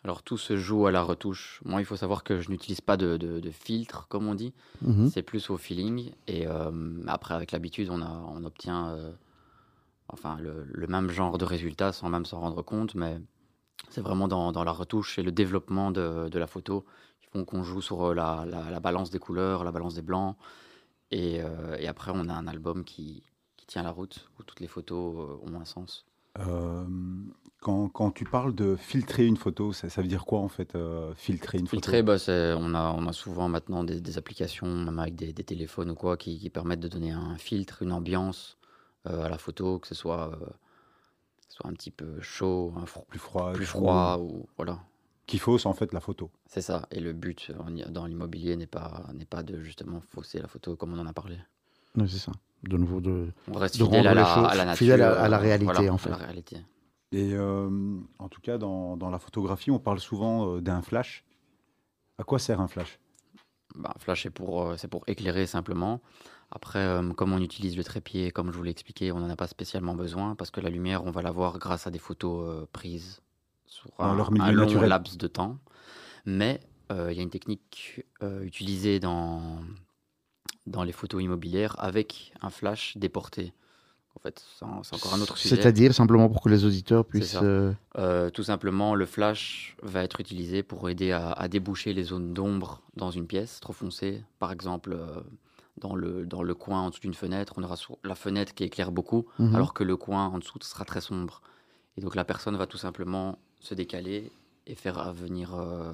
Alors 0.03 0.23
tout 0.23 0.37
se 0.37 0.55
joue 0.55 0.87
à 0.87 0.91
la 0.91 1.01
retouche. 1.01 1.61
Moi, 1.65 1.81
il 1.81 1.85
faut 1.85 1.97
savoir 1.97 2.23
que 2.23 2.39
je 2.39 2.49
n'utilise 2.49 2.79
pas 2.81 2.95
de, 2.95 3.17
de- 3.17 3.39
de 3.41 3.51
filtre, 3.51 4.07
comme 4.07 4.27
on 4.27 4.33
dit. 4.35 4.53
Mhm. 4.81 5.09
C'est 5.09 5.23
plus 5.23 5.49
au 5.49 5.57
feeling. 5.57 6.11
Et 6.27 6.47
euh, 6.47 6.71
après, 7.07 7.33
avec 7.33 7.51
l'habitude, 7.51 7.89
on, 7.89 8.43
obtient 8.45 8.89
euh, 8.91 9.11
enfin, 10.07 10.37
le, 10.39 10.65
le 10.71 10.87
même 10.87 11.09
genre 11.09 11.37
de 11.37 11.43
résultat 11.45 11.91
sans 11.91 12.09
même 12.09 12.25
s'en 12.25 12.39
rendre 12.39 12.61
compte. 12.61 12.95
Mais 12.95 13.19
c'est 13.89 14.01
vraiment 14.01 14.27
dans, 14.29 14.51
dans 14.53 14.63
la 14.63 14.71
retouche 14.71 15.19
et 15.19 15.23
le 15.23 15.31
développement 15.33 15.91
de, 15.91 16.29
de 16.29 16.39
la 16.39 16.47
photo 16.47 16.85
qui 17.21 17.27
font 17.27 17.43
qu'on 17.43 17.63
joue 17.63 17.81
sur 17.81 18.13
la, 18.15 18.45
la- 18.47 18.69
la 18.71 18.79
balance 18.79 19.09
des 19.09 19.19
couleurs, 19.19 19.63
la 19.65 19.71
balance 19.73 19.95
des 19.95 20.01
blancs. 20.01 20.37
Et, 21.11 21.41
euh, 21.41 21.75
et 21.79 21.87
après, 21.87 22.11
on 22.13 22.29
a 22.29 22.33
un 22.33 22.47
album 22.47 22.83
qui, 22.83 23.23
qui 23.57 23.65
tient 23.65 23.83
la 23.83 23.91
route, 23.91 24.29
où 24.39 24.43
toutes 24.43 24.59
les 24.59 24.67
photos 24.67 25.15
euh, 25.29 25.49
ont 25.51 25.59
un 25.59 25.65
sens. 25.65 26.05
Euh, 26.39 26.85
quand, 27.61 27.89
quand 27.89 28.11
tu 28.11 28.23
parles 28.23 28.53
de 28.55 28.75
filtrer 28.75 29.25
une 29.25 29.35
photo, 29.37 29.73
ça, 29.73 29.89
ça 29.89 30.01
veut 30.01 30.07
dire 30.07 30.25
quoi 30.25 30.39
en 30.39 30.47
fait, 30.47 30.75
euh, 30.75 31.13
filtrer 31.15 31.57
une 31.57 31.67
Filtrer, 31.67 31.97
photo 31.97 32.05
bah, 32.05 32.19
c'est- 32.19 32.53
on, 32.53 32.73
a, 32.75 32.91
on 32.91 33.07
a 33.07 33.13
souvent 33.13 33.49
maintenant 33.49 33.83
des, 33.83 33.99
des 33.99 34.17
applications, 34.17 34.67
même 34.67 34.99
avec 34.99 35.15
des, 35.15 35.33
des 35.33 35.43
téléphones 35.43 35.89
ou 35.89 35.95
quoi, 35.95 36.15
qui, 36.17 36.39
qui 36.39 36.49
permettent 36.49 36.79
de 36.79 36.87
donner 36.87 37.11
un 37.11 37.35
filtre, 37.37 37.81
une 37.81 37.91
ambiance 37.91 38.57
à 39.05 39.27
la 39.29 39.37
photo, 39.37 39.79
que 39.79 39.87
ce 39.87 39.95
soit, 39.95 40.37
soit 41.47 41.67
un 41.69 41.73
petit 41.73 41.91
peu 41.91 42.21
chaud, 42.21 42.73
un 42.77 42.85
fro- 42.85 43.05
Plus 43.07 43.19
froid, 43.19 43.51
plus 43.53 43.65
froid, 43.65 44.17
ou 44.21 44.45
voilà. 44.57 44.79
Qui 45.29 45.37
fausse 45.37 45.67
en 45.67 45.73
fait 45.73 45.93
la 45.93 45.99
photo. 45.99 46.31
C'est 46.47 46.61
ça. 46.61 46.87
Et 46.89 46.99
le 46.99 47.13
but 47.13 47.51
y- 47.75 47.83
dans 47.91 48.07
l'immobilier 48.07 48.55
n'est 48.55 48.65
pas, 48.65 49.05
n'est 49.13 49.25
pas 49.25 49.43
de 49.43 49.61
justement 49.61 50.01
fausser 50.01 50.39
la 50.39 50.47
photo 50.47 50.75
comme 50.75 50.91
on 50.93 50.97
en 50.99 51.05
a 51.05 51.13
parlé. 51.13 51.37
Oui, 51.95 52.09
c'est 52.09 52.17
ça. 52.17 52.31
De 52.63 52.77
nouveau, 52.77 52.99
de... 52.99 53.27
On 53.47 53.53
reste 53.53 53.77
De 53.77 53.83
fidèle 53.85 54.07
à 54.07 54.15
la, 54.15 54.25
choses 54.25 54.47
à 54.51 54.55
la 54.55 54.65
nature. 54.65 54.77
fidèle 54.79 55.03
à- 55.03 55.21
à 55.21 55.29
la 55.29 55.37
euh, 55.37 55.39
réalité, 55.39 55.71
voilà, 55.71 55.91
en 55.91 55.95
à 55.95 55.97
fait. 55.99 56.09
la 56.09 56.15
réalité. 56.15 56.57
Et 57.11 57.33
euh, 57.33 57.99
en 58.17 58.27
tout 58.27 58.41
cas, 58.41 58.57
dans, 58.57 58.97
dans 58.97 59.11
la 59.11 59.19
photographie, 59.19 59.69
on 59.69 59.77
parle 59.79 59.99
souvent 59.99 60.55
euh, 60.55 60.61
d'un 60.61 60.81
flash. 60.81 61.23
À 62.17 62.23
quoi 62.23 62.39
sert 62.39 62.59
un 62.59 62.67
flash? 62.67 62.99
Bah, 63.75 63.93
flash, 63.99 64.23
c'est 64.23 64.29
pour, 64.31 64.63
euh, 64.63 64.77
c'est 64.77 64.87
pour 64.87 65.03
éclairer 65.05 65.45
simplement. 65.45 66.01
Après, 66.51 66.79
euh, 66.79 67.13
comme 67.13 67.33
on 67.33 67.39
utilise 67.39 67.77
le 67.77 67.83
trépied, 67.83 68.31
comme 68.31 68.51
je 68.51 68.57
vous 68.57 68.63
l'ai 68.63 68.71
expliqué, 68.71 69.11
on 69.11 69.19
n'en 69.19 69.29
a 69.29 69.35
pas 69.35 69.45
spécialement 69.45 69.93
besoin 69.93 70.33
parce 70.33 70.49
que 70.49 70.59
la 70.59 70.71
lumière, 70.71 71.05
on 71.05 71.11
va 71.11 71.21
la 71.21 71.29
voir 71.31 71.59
grâce 71.59 71.85
à 71.85 71.91
des 71.91 71.99
photos 71.99 72.43
euh, 72.49 72.65
prises 72.73 73.21
sur 73.69 73.91
un, 73.99 74.15
leur 74.15 74.31
milieu 74.31 74.45
un 74.45 74.51
long 74.51 74.65
naturel. 74.65 74.89
laps 74.89 75.17
de 75.17 75.27
temps. 75.27 75.57
Mais 76.25 76.59
euh, 76.91 77.11
il 77.11 77.17
y 77.17 77.19
a 77.19 77.23
une 77.23 77.29
technique 77.29 78.03
euh, 78.23 78.43
utilisée 78.43 78.99
dans, 78.99 79.41
dans 80.67 80.83
les 80.83 80.91
photos 80.91 81.23
immobilières 81.23 81.75
avec 81.79 82.33
un 82.41 82.49
flash 82.49 82.97
déporté. 82.97 83.53
En 84.15 84.19
fait, 84.19 84.43
c'est 84.57 84.65
encore 84.65 85.13
un 85.13 85.21
autre 85.21 85.37
sujet. 85.37 85.55
C'est-à-dire, 85.55 85.93
simplement 85.93 86.27
pour 86.29 86.41
que 86.41 86.49
les 86.49 86.65
auditeurs 86.65 87.05
puissent... 87.05 87.37
euh, 87.97 88.29
tout 88.31 88.43
simplement, 88.43 88.95
le 88.95 89.05
flash 89.05 89.77
va 89.81 90.03
être 90.03 90.19
utilisé 90.19 90.61
pour 90.61 90.89
aider 90.89 91.11
à, 91.11 91.31
à 91.31 91.47
déboucher 91.47 91.93
les 91.93 92.03
zones 92.03 92.33
d'ombre 92.33 92.81
dans 92.97 93.11
une 93.11 93.27
pièce 93.27 93.61
trop 93.61 93.71
foncée. 93.71 94.23
Par 94.39 94.51
exemple, 94.51 94.97
dans, 95.79 95.95
le, 95.95 96.25
dans 96.25 96.43
le 96.43 96.53
coin 96.53 96.81
en 96.81 96.89
dessous 96.89 97.01
d'une 97.01 97.13
fenêtre, 97.13 97.53
on 97.57 97.63
aura 97.63 97.75
la 98.03 98.15
fenêtre 98.15 98.53
qui 98.53 98.63
éclaire 98.63 98.91
beaucoup, 98.91 99.25
mhm. 99.37 99.55
alors 99.55 99.73
que 99.73 99.83
le 99.83 99.95
coin 99.95 100.27
en 100.27 100.39
dessous 100.39 100.59
sera 100.61 100.85
très 100.85 101.01
sombre. 101.01 101.41
Et 101.97 102.01
donc 102.01 102.15
la 102.15 102.25
personne 102.25 102.55
va 102.57 102.67
tout 102.67 102.77
simplement 102.77 103.39
se 103.59 103.73
décaler 103.73 104.31
et 104.67 104.75
faire 104.75 105.13
venir 105.13 105.53
euh, 105.55 105.93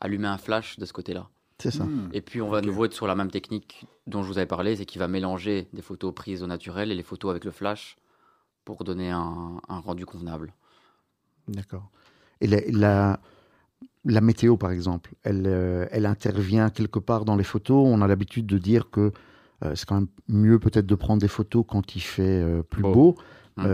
allumer 0.00 0.28
un 0.28 0.38
flash 0.38 0.78
de 0.78 0.84
ce 0.84 0.92
côté-là. 0.92 1.28
C'est 1.58 1.70
ça. 1.70 1.84
Hmm. 1.84 2.08
Et 2.12 2.20
puis 2.20 2.40
on 2.42 2.48
va 2.48 2.60
de 2.60 2.66
nouveau 2.66 2.84
être 2.86 2.92
sur 2.94 3.06
la 3.06 3.14
même 3.14 3.30
technique 3.30 3.84
dont 4.06 4.22
je 4.22 4.28
vous 4.28 4.38
avais 4.38 4.46
parlé, 4.46 4.74
c'est 4.76 4.84
qu'il 4.86 4.98
va 4.98 5.06
mélanger 5.08 5.68
des 5.72 5.82
photos 5.82 6.12
prises 6.14 6.42
au 6.42 6.46
naturel 6.46 6.90
et 6.90 6.94
les 6.94 7.02
photos 7.04 7.30
avec 7.30 7.44
le 7.44 7.50
flash 7.52 7.96
pour 8.64 8.82
donner 8.84 9.10
un- 9.10 9.60
un 9.68 9.78
rendu 9.78 10.06
convenable. 10.06 10.52
D'accord. 11.48 11.88
Et 12.40 12.46
la, 12.48 12.60
la, 12.70 13.20
la 14.04 14.20
météo, 14.20 14.56
par 14.56 14.70
exemple, 14.72 15.12
elle, 15.22 15.44
euh, 15.46 15.86
elle 15.90 16.06
intervient 16.06 16.70
quelque 16.70 16.98
part 16.98 17.24
dans 17.24 17.36
les 17.36 17.44
photos. 17.44 17.84
On 17.86 18.00
a 18.02 18.06
l'habitude 18.08 18.46
de 18.46 18.58
dire 18.58 18.90
que 18.90 19.12
euh, 19.64 19.74
c'est 19.76 19.86
quand 19.86 19.96
même 19.96 20.08
mieux 20.28 20.58
peut-être 20.58 20.86
de 20.86 20.94
prendre 20.96 21.20
des 21.20 21.28
photos 21.28 21.64
quand 21.68 21.94
il 21.94 22.00
fait 22.00 22.42
euh, 22.42 22.62
plus 22.62 22.82
Beau. 22.82 22.92
beau. 22.92 23.16
Mm. 23.56 23.64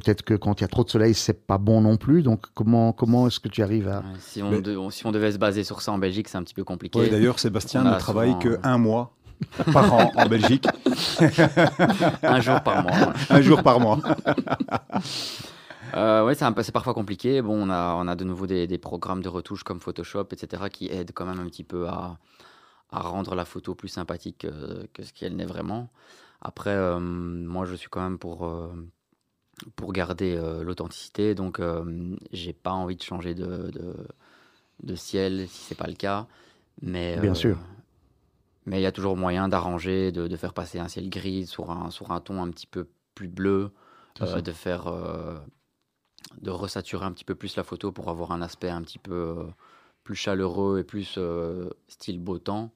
Peut-être 0.00 0.22
que 0.22 0.34
quand 0.34 0.60
il 0.60 0.62
y 0.62 0.64
a 0.64 0.68
trop 0.68 0.84
de 0.84 0.90
soleil, 0.90 1.14
c'est 1.14 1.46
pas 1.46 1.58
bon 1.58 1.80
non 1.80 1.96
plus. 1.96 2.22
Donc 2.22 2.46
comment, 2.54 2.92
comment 2.92 3.26
est-ce 3.26 3.40
que 3.40 3.48
tu 3.48 3.62
arrives 3.62 3.88
à... 3.88 4.02
Si, 4.20 4.42
on 4.42 4.50
Mais- 4.50 4.60
de- 4.62 4.76
on- 4.76 4.90
si 4.90 5.06
on 5.06 5.12
devait 5.12 5.32
se 5.32 5.38
baser 5.38 5.64
sur 5.64 5.80
ça 5.82 5.92
en 5.92 5.98
Belgique, 5.98 6.28
c'est 6.28 6.38
un 6.38 6.42
petit 6.42 6.54
peu 6.54 6.64
compliqué. 6.64 6.98
Ouais, 6.98 7.08
D'ailleurs, 7.08 7.38
Sébastien 7.38 7.82
ne 7.84 7.98
travaille 7.98 8.30
souvent, 8.30 8.38
que 8.40 8.58
un 8.62 8.78
mois 8.78 9.14
par 9.72 9.92
an 9.94 10.10
en 10.16 10.26
Belgique, 10.28 10.66
un 12.22 12.40
jour 12.40 12.60
par 12.62 12.82
mois. 12.82 12.92
ouais. 12.92 13.12
un 13.30 13.40
jour 13.40 13.62
par 13.62 13.78
mois. 13.80 14.00
Euh, 15.94 16.24
ouais, 16.26 16.34
c'est 16.34 16.72
parfois 16.72 16.92
compliqué. 16.94 17.40
Bon, 17.40 17.66
on 17.66 17.70
a, 17.70 17.94
on 17.94 18.06
a 18.08 18.14
de 18.14 18.24
nouveau 18.24 18.46
des, 18.46 18.66
des 18.66 18.78
programmes 18.78 19.22
de 19.22 19.28
retouche 19.28 19.62
comme 19.62 19.80
Photoshop, 19.80 20.26
etc., 20.32 20.64
qui 20.70 20.88
aident 20.90 21.12
quand 21.14 21.24
même 21.24 21.40
un 21.40 21.46
petit 21.46 21.64
peu 21.64 21.88
à, 21.88 22.18
à 22.90 23.00
rendre 23.00 23.34
la 23.34 23.44
photo 23.44 23.74
plus 23.74 23.88
sympathique 23.88 24.38
que, 24.38 24.86
que 24.92 25.02
ce 25.02 25.12
qu'elle 25.12 25.34
n'est 25.36 25.46
vraiment. 25.46 25.88
Après, 26.42 26.70
euh, 26.74 26.98
moi, 27.00 27.64
je 27.64 27.74
suis 27.74 27.88
quand 27.88 28.02
même 28.02 28.18
pour, 28.18 28.44
euh, 28.46 28.68
pour 29.76 29.92
garder 29.92 30.36
euh, 30.36 30.62
l'authenticité, 30.62 31.34
donc 31.34 31.60
euh, 31.60 32.16
j'ai 32.32 32.52
pas 32.52 32.72
envie 32.72 32.96
de 32.96 33.02
changer 33.02 33.34
de, 33.34 33.70
de, 33.70 33.94
de 34.82 34.94
ciel 34.94 35.48
si 35.48 35.64
c'est 35.64 35.74
pas 35.74 35.86
le 35.86 35.94
cas. 35.94 36.26
Mais, 36.82 37.18
Bien 37.18 37.32
euh, 37.32 37.34
sûr. 37.34 37.58
Mais 38.66 38.80
il 38.80 38.82
y 38.82 38.86
a 38.86 38.92
toujours 38.92 39.16
moyen 39.16 39.48
d'arranger, 39.48 40.12
de, 40.12 40.28
de 40.28 40.36
faire 40.36 40.52
passer 40.52 40.78
un 40.78 40.88
ciel 40.88 41.08
gris 41.08 41.46
sur 41.46 41.70
un, 41.70 41.90
sur 41.90 42.10
un 42.12 42.20
ton 42.20 42.42
un 42.42 42.50
petit 42.50 42.66
peu 42.66 42.86
plus 43.14 43.28
bleu, 43.28 43.72
euh, 44.20 44.40
de 44.40 44.52
faire 44.52 44.86
euh, 44.86 45.38
de 46.40 46.50
resaturer 46.50 47.04
un 47.04 47.12
petit 47.12 47.24
peu 47.24 47.34
plus 47.34 47.56
la 47.56 47.64
photo 47.64 47.90
pour 47.92 48.08
avoir 48.10 48.32
un 48.32 48.42
aspect 48.42 48.68
un 48.68 48.82
petit 48.82 48.98
peu 48.98 49.12
euh, 49.12 49.44
plus 50.04 50.14
chaleureux 50.14 50.78
et 50.78 50.84
plus 50.84 51.14
euh, 51.18 51.70
style 51.88 52.20
beau 52.20 52.38
temps. 52.38 52.70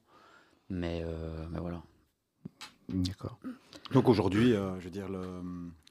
Mais, 0.69 1.03
euh, 1.05 1.45
mais 1.51 1.59
voilà. 1.59 1.81
D'accord. 2.89 3.37
Donc 3.91 4.09
aujourd'hui, 4.09 4.53
euh, 4.53 4.79
je 4.79 4.85
veux 4.85 4.91
dire, 4.91 5.07
le, 5.07 5.21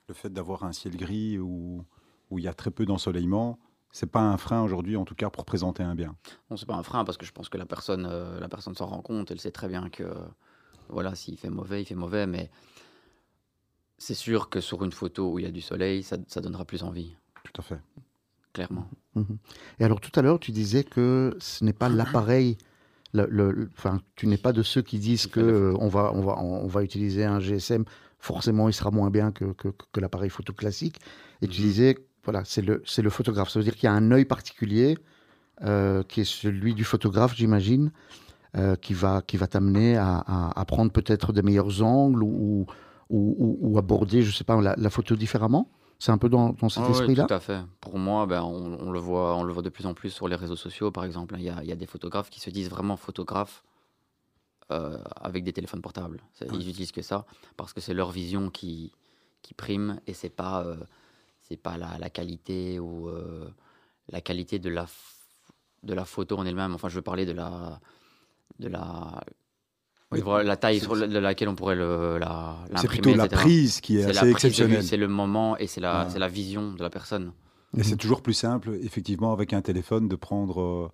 le 0.08 0.14
fait 0.14 0.30
d'avoir 0.32 0.64
un 0.64 0.72
ciel 0.72 0.96
gris 0.96 1.38
où, 1.38 1.84
où 2.30 2.38
il 2.38 2.44
y 2.44 2.48
a 2.48 2.54
très 2.54 2.70
peu 2.70 2.84
d'ensoleillement, 2.86 3.58
c'est 3.92 4.10
pas 4.10 4.20
un 4.20 4.36
frein 4.36 4.62
aujourd'hui, 4.62 4.96
en 4.96 5.04
tout 5.04 5.14
cas, 5.14 5.30
pour 5.30 5.44
présenter 5.44 5.82
un 5.82 5.94
bien. 5.94 6.16
Bon, 6.48 6.56
c'est 6.56 6.66
pas 6.66 6.74
un 6.76 6.82
frein 6.82 7.04
parce 7.04 7.18
que 7.18 7.26
je 7.26 7.32
pense 7.32 7.48
que 7.48 7.58
la 7.58 7.66
personne, 7.66 8.06
euh, 8.10 8.40
la 8.40 8.48
personne 8.48 8.74
s'en 8.74 8.86
rend 8.86 9.02
compte. 9.02 9.30
Elle 9.30 9.40
sait 9.40 9.50
très 9.50 9.68
bien 9.68 9.90
que 9.90 10.04
voilà, 10.88 11.14
s'il 11.14 11.36
fait 11.36 11.50
mauvais, 11.50 11.82
il 11.82 11.84
fait 11.84 11.94
mauvais. 11.94 12.26
Mais 12.26 12.50
c'est 13.98 14.14
sûr 14.14 14.48
que 14.48 14.60
sur 14.60 14.82
une 14.84 14.92
photo 14.92 15.30
où 15.32 15.38
il 15.38 15.44
y 15.44 15.48
a 15.48 15.50
du 15.50 15.60
soleil, 15.60 16.02
ça, 16.02 16.16
ça 16.26 16.40
donnera 16.40 16.64
plus 16.64 16.82
envie, 16.82 17.14
Tout 17.44 17.60
à 17.60 17.62
fait. 17.62 17.80
clairement. 18.52 18.88
Mhm. 19.14 19.36
Et 19.78 19.84
alors 19.84 20.00
tout 20.00 20.10
à 20.18 20.22
l'heure, 20.22 20.40
tu 20.40 20.52
disais 20.52 20.84
que 20.84 21.36
ce 21.38 21.64
n'est 21.64 21.72
pas 21.74 21.88
l'appareil. 21.88 22.56
le- 23.14 23.26
le- 23.28 23.52
le- 23.52 23.70
Enfin, 23.76 24.00
tu 24.16 24.26
n'es 24.26 24.38
pas 24.38 24.54
de 24.54 24.62
ceux 24.62 24.80
qui 24.80 24.98
disent 24.98 25.26
que 25.26 25.40
euh, 25.40 25.76
on 25.78 25.88
va, 25.88 26.12
on 26.14 26.22
va, 26.22 26.38
on 26.38 26.66
va 26.66 26.82
utiliser 26.82 27.24
un 27.26 27.40
GSM. 27.40 27.84
Forcément, 28.22 28.68
il 28.68 28.72
sera 28.72 28.90
moins 28.92 29.10
bien 29.10 29.32
que, 29.32 29.46
que, 29.52 29.68
que 29.92 30.00
l'appareil 30.00 30.30
photo 30.30 30.52
classique. 30.52 30.98
Et 31.42 31.48
tu 31.48 31.60
Mhm. 31.60 31.66
disais, 31.66 31.98
voilà, 32.24 32.42
c'est 32.44 32.62
le, 32.62 32.80
c'est 32.86 33.02
le 33.02 33.10
photographe. 33.10 33.50
Ça 33.50 33.58
veut 33.58 33.64
dire 33.64 33.74
qu'il 33.74 33.84
y 33.84 33.88
a 33.88 33.92
un 33.94 34.12
œil 34.12 34.24
particulier 34.24 34.96
euh, 35.64 36.02
qui 36.04 36.20
est 36.22 36.24
celui 36.24 36.74
du 36.74 36.84
photographe, 36.84 37.34
j'imagine, 37.34 37.90
euh, 38.56 38.76
qui 38.76 38.94
va, 38.94 39.22
qui 39.22 39.36
va 39.36 39.46
t'amener 39.48 39.96
à, 39.96 40.18
à- 40.26 40.60
à 40.60 40.64
prendre 40.64 40.92
peut-être 40.92 41.32
des 41.32 41.42
meilleurs 41.42 41.82
angles 41.82 42.22
ou, 42.22 42.66
ou, 43.10 43.36
ou- 43.38 43.58
ou 43.60 43.78
aborder, 43.78 44.22
je 44.22 44.30
sais 44.30 44.44
pas, 44.44 44.60
la, 44.60 44.74
la 44.76 44.90
photo 44.90 45.16
différemment. 45.16 45.68
C'est 45.98 46.12
un 46.12 46.18
peu 46.18 46.28
dans, 46.28 46.50
dans 46.50 46.68
cet 46.68 46.84
Ah 46.86 46.90
esprit-là. 46.90 47.26
tout 47.26 47.34
à 47.34 47.40
fait. 47.40 47.60
Pour 47.80 47.98
moi, 47.98 48.26
ben, 48.26 48.42
on, 48.42 48.78
on 48.86 48.90
le 48.92 48.98
voit, 49.00 49.36
on 49.36 49.44
le 49.44 49.52
voit 49.52 49.62
de 49.62 49.68
plus 49.68 49.86
en 49.86 49.94
plus 49.94 50.10
sur 50.10 50.28
les 50.28 50.36
réseaux 50.36 50.56
sociaux, 50.56 50.90
par 50.90 51.04
exemple. 51.04 51.34
Il 51.38 51.44
y 51.44 51.48
a, 51.50 51.58
il 51.62 51.68
y 51.68 51.72
a 51.72 51.76
des 51.76 51.86
photographes 51.86 52.30
qui 52.30 52.40
se 52.40 52.50
disent 52.50 52.70
vraiment 52.70 52.96
photographes 52.96 53.62
euh, 54.72 54.98
avec 55.20 55.44
des 55.44 55.52
téléphones 55.52 55.82
portables. 55.82 56.20
Ils 56.52 56.68
utilisent 56.68 56.92
que 56.92 57.02
ça 57.02 57.24
parce 57.56 57.72
que 57.72 57.80
c'est 57.80 57.94
leur 57.94 58.10
vision 58.10 58.50
qui, 58.50 58.92
qui 59.42 59.54
prime 59.54 60.00
et 60.06 60.14
c'est 60.14 60.28
pas, 60.30 60.64
euh, 60.64 60.76
c'est 61.42 61.56
pas 61.56 61.76
la, 61.76 61.98
la 61.98 62.10
qualité 62.10 62.78
ou 62.78 63.08
euh, 63.08 63.48
la 64.08 64.20
qualité 64.20 64.58
de 64.58 64.68
la, 64.70 64.86
de 65.82 65.94
la 65.94 66.04
photo 66.04 66.36
en 66.38 66.46
elle-même. 66.46 66.74
Enfin, 66.74 66.88
je 66.88 66.96
veux 66.96 67.02
parler 67.02 67.26
de 67.26 67.32
la, 67.32 67.80
de 68.58 68.68
la, 68.68 69.22
oui, 70.10 70.18
Oui, 70.18 70.20
voilà, 70.20 70.44
la 70.44 70.56
taille 70.56 70.80
sur 70.80 70.96
de 70.96 71.18
laquelle 71.18 71.48
on 71.48 71.54
pourrait 71.54 71.76
le, 71.76 72.18
la, 72.18 72.56
C'est 72.76 72.88
plutôt 72.88 73.14
la 73.14 73.24
etc. 73.26 73.40
prise 73.42 73.80
qui 73.80 73.98
est, 73.98 74.04
assez 74.04 74.28
exceptionnelle. 74.30 74.82
c'est 74.84 74.96
le 74.96 75.08
moment 75.08 75.56
et 75.56 75.66
c'est 75.66 75.80
la, 75.80 76.06
Ouais. 76.06 76.18
la 76.18 76.28
vision 76.28 76.72
de 76.72 76.82
la 76.82 76.90
personne. 76.90 77.32
Et 77.76 77.82
c'est 77.82 77.96
toujours 77.96 78.20
plus 78.20 78.34
simple, 78.34 78.78
effectivement, 78.82 79.32
avec 79.32 79.54
un 79.54 79.62
téléphone, 79.62 80.06
de 80.08 80.16
prendre 80.16 80.92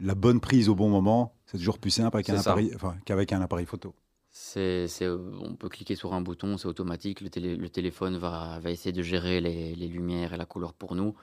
la 0.00 0.14
bonne 0.14 0.40
prise 0.40 0.68
au 0.68 0.74
bon 0.74 0.88
moment. 0.88 1.34
C'est 1.46 1.58
toujours 1.58 1.78
plus 1.78 1.90
simple 1.90 2.16
avec 2.16 2.28
un 2.30 2.36
appareil, 2.38 2.72
enfin, 2.74 2.96
qu'avec 3.04 3.32
un 3.32 3.40
appareil 3.40 3.66
photo. 3.66 3.94
C'est, 4.30 4.86
c'est, 4.88 5.08
on 5.08 5.54
peut 5.56 5.68
cliquer 5.70 5.94
sur 5.94 6.12
un 6.12 6.20
bouton, 6.20 6.58
c'est 6.58 6.66
automatique. 6.68 7.20
Le, 7.22 7.30
télé- 7.30 7.56
le 7.56 7.68
téléphone 7.70 8.18
va, 8.18 8.58
va 8.60 8.70
essayer 8.70 8.92
de 8.92 9.02
gérer 9.02 9.40
les, 9.40 9.74
les 9.74 9.88
lumières 9.88 10.34
et 10.34 10.36
la 10.36 10.44
couleur 10.44 10.74
pour 10.74 10.94
nous. 10.94 11.14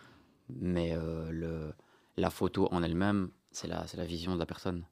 Mais 0.49 0.93
euh, 0.93 1.29
le, 1.31 1.73
la 2.17 2.29
photo 2.31 2.67
en 2.71 2.81
elle-même, 2.81 3.29
c'est 3.51 3.67
la, 3.67 3.85
c'est 3.85 3.97
la 3.97 4.05
vision 4.05 4.33
de 4.33 4.39
la 4.39 4.45
personne. 4.47 4.85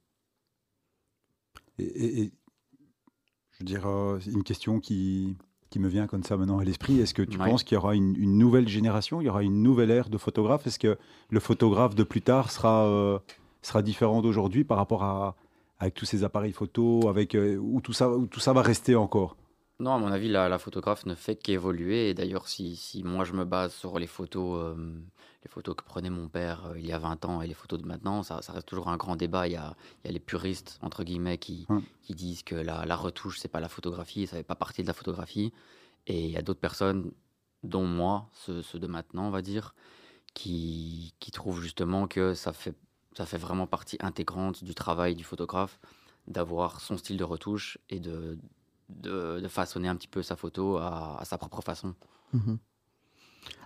Et, 1.80 1.84
et- 1.84 2.22
et, 2.22 2.32
je 3.54 3.60
veux 3.60 3.66
dire, 3.66 3.88
euh, 3.88 4.20
une 4.28 4.44
question 4.44 4.80
qui, 4.80 5.36
qui 5.70 5.80
me 5.80 5.88
vient 5.88 6.06
comme 6.08 6.24
ça 6.24 6.38
maintenant 6.38 6.60
à 6.60 6.64
l'esprit. 6.64 7.00
Est-ce 7.00 7.14
que 7.14 7.22
tu 7.24 7.40
Ouais. 7.40 7.46
penses 7.50 7.64
qu'il 7.64 7.76
y 7.76 7.78
aura 7.78 7.96
une, 7.96 8.16
une 8.16 8.38
nouvelle 8.38 8.68
génération, 8.68 9.22
il 9.22 9.26
y 9.26 9.30
aura 9.30 9.42
une 9.44 9.64
nouvelle 9.64 9.90
ère 9.92 10.10
de 10.10 10.18
photographes? 10.18 10.68
Est-ce 10.68 10.80
que 10.80 10.98
le 11.30 11.40
photographe 11.40 11.96
de 11.96 12.04
plus 12.04 12.22
tard 12.22 12.52
sera, 12.52 12.86
euh, 12.86 13.20
sera 13.62 13.82
différent 13.82 14.22
d'aujourd'hui 14.22 14.64
par 14.64 14.78
rapport 14.78 15.04
à 15.04 15.36
avec 15.80 15.96
tous 15.96 16.06
ces 16.06 16.24
appareils 16.24 16.52
photo, 16.54 17.08
avec 17.10 17.34
euh, 17.34 17.58
où 17.58 17.82
tout 17.82 17.94
ça, 17.94 18.10
où 18.12 18.28
tout 18.28 18.40
ça 18.40 18.54
va 18.54 18.62
rester 18.62 18.96
encore? 18.96 19.36
Non, 19.80 19.96
à 19.96 19.98
mon 19.98 20.12
avis, 20.12 20.30
la, 20.30 20.48
la 20.48 20.60
photographe 20.60 21.08
ne 21.08 21.16
fait 21.16 21.36
qu'évoluer. 21.36 22.10
Et 22.10 22.14
d'ailleurs, 22.14 22.48
si, 22.48 22.76
si 22.76 23.04
moi 23.04 23.26
je 23.26 23.34
me 23.34 23.46
base 23.46 23.74
sur 23.74 23.98
les 23.98 24.06
photos, 24.06 24.76
euh, 24.76 24.76
les 25.44 25.50
photos 25.50 25.76
que 25.76 25.84
prenait 25.84 26.12
mon 26.12 26.28
père 26.30 26.68
euh, 26.68 26.80
il 26.80 26.86
y 26.86 26.92
a 26.94 27.00
20 27.00 27.26
ans 27.26 27.42
et 27.42 27.48
les 27.48 27.56
photos 27.56 27.82
de 27.82 27.88
maintenant, 27.88 28.22
ça, 28.22 28.44
ça 28.44 28.54
reste 28.54 28.68
toujours 28.68 28.90
un 28.90 28.98
grand 28.98 29.16
débat. 29.16 29.48
Il 29.48 29.54
y 29.54 29.56
a, 29.56 29.76
il 30.04 30.08
y 30.08 30.10
a 30.12 30.14
les 30.14 30.20
puristes, 30.20 30.78
entre 30.84 31.04
guillemets, 31.04 31.40
qui, 31.40 31.66
Hum. 31.70 31.82
qui 32.04 32.14
disent 32.14 32.44
que 32.44 32.54
la, 32.54 32.86
la 32.86 32.96
retouche, 32.96 33.40
c'est 33.40 33.48
pas 33.48 33.60
la 33.60 33.70
photographie, 33.70 34.28
ça 34.28 34.38
fait 34.38 34.44
pas 34.44 34.56
partie 34.56 34.84
de 34.84 34.88
la 34.88 34.94
photographie. 34.94 35.52
Et 36.06 36.26
il 36.26 36.32
y 36.32 36.38
a 36.38 36.44
d'autres 36.44 36.60
personnes, 36.60 37.12
dont 37.64 37.86
moi, 37.86 38.30
ceux, 38.34 38.62
ceux 38.62 38.78
de 38.78 38.88
maintenant, 38.88 39.26
on 39.28 39.32
va 39.32 39.42
dire, 39.42 39.74
qui, 40.36 41.14
qui 41.20 41.32
trouvent 41.32 41.62
justement 41.62 42.08
que 42.08 42.34
ça 42.36 42.54
fait, 42.54 42.76
ça 43.18 43.26
fait 43.26 43.38
vraiment 43.38 43.68
partie 43.68 43.98
intégrante 44.00 44.64
du 44.64 44.74
travail 44.76 45.16
du 45.16 45.24
photographe 45.24 45.80
d'avoir 46.28 46.80
son 46.82 46.98
style 46.98 47.18
de 47.18 47.24
retouche 47.24 47.78
et 47.90 48.00
de, 48.00 48.38
de, 48.90 49.40
de 49.42 49.48
façonner 49.48 49.88
un 49.88 49.96
petit 49.96 50.08
peu 50.08 50.22
sa 50.24 50.36
photo 50.36 50.78
à, 50.78 51.18
à 51.20 51.26
sa 51.26 51.38
propre 51.38 51.62
façon. 51.62 51.94
Mhm. 52.34 52.58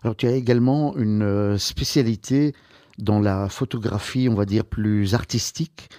Alors, 0.04 0.16
tu 0.16 0.28
as 0.28 0.32
également 0.32 0.96
une 0.96 1.24
euh, 1.24 1.58
spécialité 1.58 2.54
dans 2.98 3.20
la 3.20 3.50
photographie, 3.50 4.30
on 4.30 4.36
va 4.36 4.46
dire, 4.46 4.64
plus 4.66 5.14
artistique, 5.16 5.90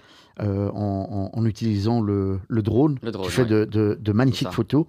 euh, 0.41 0.71
en, 0.71 1.31
en- 1.35 1.39
en 1.39 1.45
utilisant 1.45 2.01
le, 2.01 2.41
le 2.49 2.63
drone. 2.63 2.99
Le 3.03 3.11
drone, 3.11 3.27
tu 3.27 3.33
fais 3.33 3.43
ouais. 3.43 3.49
de, 3.49 3.65
de- 3.65 3.99
de 4.01 4.13
magnifiques 4.13 4.53
photos, 4.53 4.87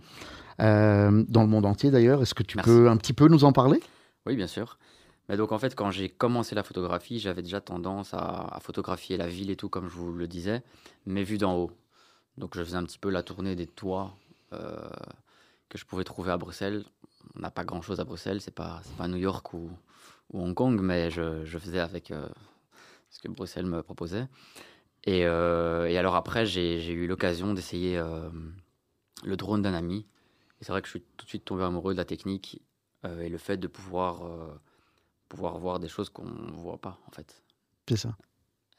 euh, 0.62 1.24
dans 1.28 1.42
le 1.42 1.48
monde 1.50 1.66
entier 1.66 1.92
d'ailleurs. 1.92 2.22
Est-ce 2.22 2.34
que 2.34 2.44
tu 2.44 2.58
Merci. 2.58 2.70
peux 2.72 2.90
un 2.90 2.98
petit 2.98 3.14
peu 3.14 3.28
nous 3.28 3.44
en 3.44 3.52
parler? 3.52 3.82
Oui, 4.26 4.36
bien 4.36 4.48
sûr. 4.48 4.78
Mais 5.30 5.36
donc 5.38 5.52
en 5.52 5.60
fait, 5.60 5.76
quand 5.76 5.92
j'ai 5.92 6.10
commencé 6.10 6.56
la 6.56 6.64
photographie, 6.64 7.20
j'avais 7.20 7.42
déjà 7.42 7.60
tendance 7.60 8.14
à, 8.14 8.60
photographier 8.62 9.18
la 9.18 9.28
ville 9.28 9.50
et 9.50 9.56
tout, 9.56 9.70
comme 9.70 9.90
je 9.90 9.96
vous 9.96 10.14
le 10.14 10.28
disais, 10.28 10.64
mais 11.06 11.24
vu 11.24 11.38
d'en 11.38 11.56
haut. 11.56 11.72
Donc 12.38 12.56
je 12.56 12.64
faisais 12.64 12.78
un 12.78 12.84
petit 12.84 13.00
peu 13.00 13.10
la 13.10 13.24
tournée 13.24 13.56
des 13.56 13.68
toits 13.68 14.14
euh, 14.54 14.90
que 15.70 15.78
je 15.78 15.86
pouvais 15.86 16.04
trouver 16.04 16.32
à 16.32 16.38
Bruxelles. 16.38 16.86
On 17.36 17.42
n'a 17.42 17.52
pas 17.52 17.66
grand-chose 17.66 18.00
à 18.00 18.06
Bruxelles, 18.06 18.40
c'est 18.42 18.54
pas, 18.54 18.82
pas 18.98 19.08
New 19.08 19.18
York 19.18 19.54
ou, 19.54 19.70
Hong 20.34 20.54
Kong, 20.54 20.80
mais 20.82 21.10
je, 21.10 21.46
faisais 21.46 21.80
avec 21.80 22.12
euh, 22.12 22.28
ce 23.10 23.20
que 23.20 23.28
Bruxelles 23.28 23.66
me 23.66 23.82
proposait. 23.82 24.28
Et, 25.06 25.26
euh, 25.26 25.98
alors 25.98 26.16
après, 26.16 26.46
j'ai 26.46 26.92
eu 26.92 27.08
l'occasion 27.08 27.54
d'essayer 27.54 28.02
le 29.24 29.38
drone 29.38 29.62
d'un 29.62 29.74
ami. 29.74 30.06
Et 30.60 30.66
c'est 30.66 30.72
vrai 30.72 30.82
que 30.82 30.88
je 30.88 30.92
suis 30.92 31.04
tout 31.18 31.26
de 31.26 31.30
suite 31.30 31.46
tombé 31.46 31.64
amoureux 31.64 31.94
de 31.94 31.98
la 31.98 32.06
technique 32.06 32.62
et 33.06 33.30
le 33.30 33.38
fait 33.38 33.58
de 33.58 33.68
pouvoir, 33.68 34.24
pouvoir 35.30 35.58
voir 35.60 35.80
des 35.80 35.88
choses 35.88 36.10
qu'on 36.10 36.26
ne 36.26 36.52
voit 36.52 36.78
pas, 36.78 36.98
en 37.08 37.12
fait. 37.12 37.42
C'est 37.90 37.98
ça. 37.98 38.10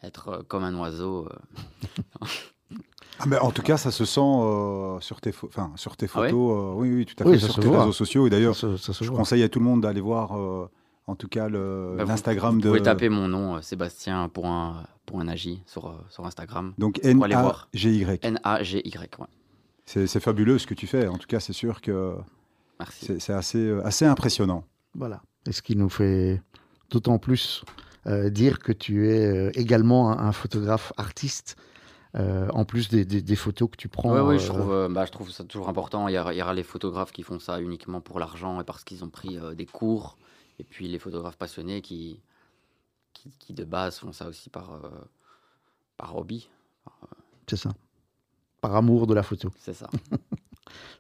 Être 0.02 0.28
euh, 0.28 0.42
comme 0.46 0.64
un 0.64 0.74
oiseau. 0.78 1.26
euh, 1.26 2.26
Ah, 3.20 3.24
mais 3.26 3.38
en 3.38 3.50
tout 3.50 3.62
cas, 3.62 3.76
ça 3.76 3.90
se 3.90 4.04
sent 4.04 4.20
euh, 4.20 5.00
sur 5.00 5.20
tes, 5.20 5.30
pho- 5.32 5.48
enfin, 5.48 5.72
sur 5.76 5.96
tes 5.96 6.06
Ah 6.14 6.20
ouais 6.20 6.28
photos. 6.30 6.56
euh, 6.56 6.72
oui, 6.80 6.94
oui, 6.94 7.06
tout 7.06 7.20
à 7.22 7.26
fait, 7.30 7.38
sur 7.38 7.54
tes 7.58 7.66
voit. 7.66 7.80
réseaux 7.80 7.92
sociaux. 7.92 8.26
Et 8.26 8.30
d'ailleurs, 8.30 8.54
Ça, 8.54 8.72
se- 8.72 8.76
ça 8.76 8.92
se 8.92 9.02
je 9.04 9.08
voit. 9.10 9.18
conseille 9.18 9.42
à 9.42 9.48
tout 9.48 9.58
le 9.58 9.64
monde 9.64 9.80
d'aller 9.82 10.00
voir, 10.00 10.38
euh, 10.38 10.70
en 11.06 11.16
tout 11.16 11.26
cas, 11.26 11.48
bah, 11.48 11.58
vous- 11.58 11.96
l'Instagram 12.08 12.54
vous 12.56 12.60
de. 12.60 12.68
pouvez 12.68 12.82
taper 12.82 13.08
mon 13.08 13.26
nom, 13.26 13.56
euh, 13.56 13.60
Sébastien 13.62 14.28
pour 14.28 14.46
un, 14.46 14.84
pour 15.06 15.20
un 15.20 15.26
agi 15.28 15.62
sur, 15.66 15.88
euh, 15.88 15.94
sur 16.10 16.26
Instagram. 16.26 16.74
Donc. 16.78 17.00
N-A-G-Y. 17.02 18.20
N-A-G-Y, 18.22 19.18
ouais. 19.18 19.26
C'est 19.86 20.20
fabuleux 20.20 20.58
ce 20.58 20.66
que 20.66 20.74
tu 20.74 20.86
fais. 20.86 21.08
En 21.08 21.16
tout 21.18 21.26
cas, 21.26 21.40
c'est 21.40 21.54
sûr 21.54 21.80
que 21.80 22.14
Merci. 22.78 23.06
c'est 23.06 23.20
c'est 23.20 23.32
assez, 23.32 23.58
euh, 23.58 23.84
assez 23.86 24.04
impressionnant. 24.04 24.64
Voilà. 24.98 25.22
Et 25.46 25.52
ce 25.52 25.62
qui 25.62 25.76
nous 25.76 25.88
fait 25.88 26.42
d'autant 26.90 27.18
plus 27.18 27.64
euh, 28.06 28.28
dire 28.30 28.58
que 28.58 28.72
tu 28.72 29.08
es 29.10 29.24
euh, 29.26 29.50
également 29.54 30.10
un, 30.12 30.18
un 30.28 30.32
photographe 30.32 30.92
artiste, 30.96 31.56
euh, 32.16 32.48
en 32.52 32.64
plus 32.64 32.88
des, 32.88 33.04
des- 33.04 33.22
des 33.22 33.36
photos 33.36 33.70
que 33.70 33.76
tu 33.76 33.88
prends. 33.88 34.14
Je, 34.38 34.46
trouve, 34.46 34.72
euh, 34.72 34.88
bah, 34.88 35.04
je 35.06 35.12
trouve 35.12 35.30
ça 35.30 35.44
toujours 35.44 35.68
important. 35.68 36.08
Il 36.08 36.14
y, 36.14 36.18
aura, 36.18 36.54
les 36.54 36.62
photographes 36.62 37.12
qui 37.12 37.22
font 37.22 37.38
ça 37.38 37.60
uniquement 37.60 38.00
pour 38.00 38.18
l'argent 38.18 38.60
et 38.60 38.64
parce 38.64 38.82
qu'ils 38.84 39.04
ont 39.04 39.10
pris 39.10 39.38
euh, 39.38 39.54
des 39.54 39.66
cours. 39.66 40.16
Et 40.58 40.64
puis 40.64 40.88
les 40.88 40.98
photographes 40.98 41.36
passionnés 41.36 41.80
qui, 41.82 42.20
qui, 43.12 43.30
qui, 43.38 43.52
de 43.54 43.64
base 43.64 43.98
font 43.98 44.12
ça 44.12 44.26
aussi 44.28 44.50
par, 44.50 44.80
par 45.96 46.16
hobby. 46.16 46.48
C'est 47.46 47.56
ça. 47.56 47.70
Par 48.60 48.74
amour 48.74 49.06
de 49.06 49.14
la 49.14 49.22
photo. 49.22 49.50
C'est 49.58 49.74
ça. 49.74 49.88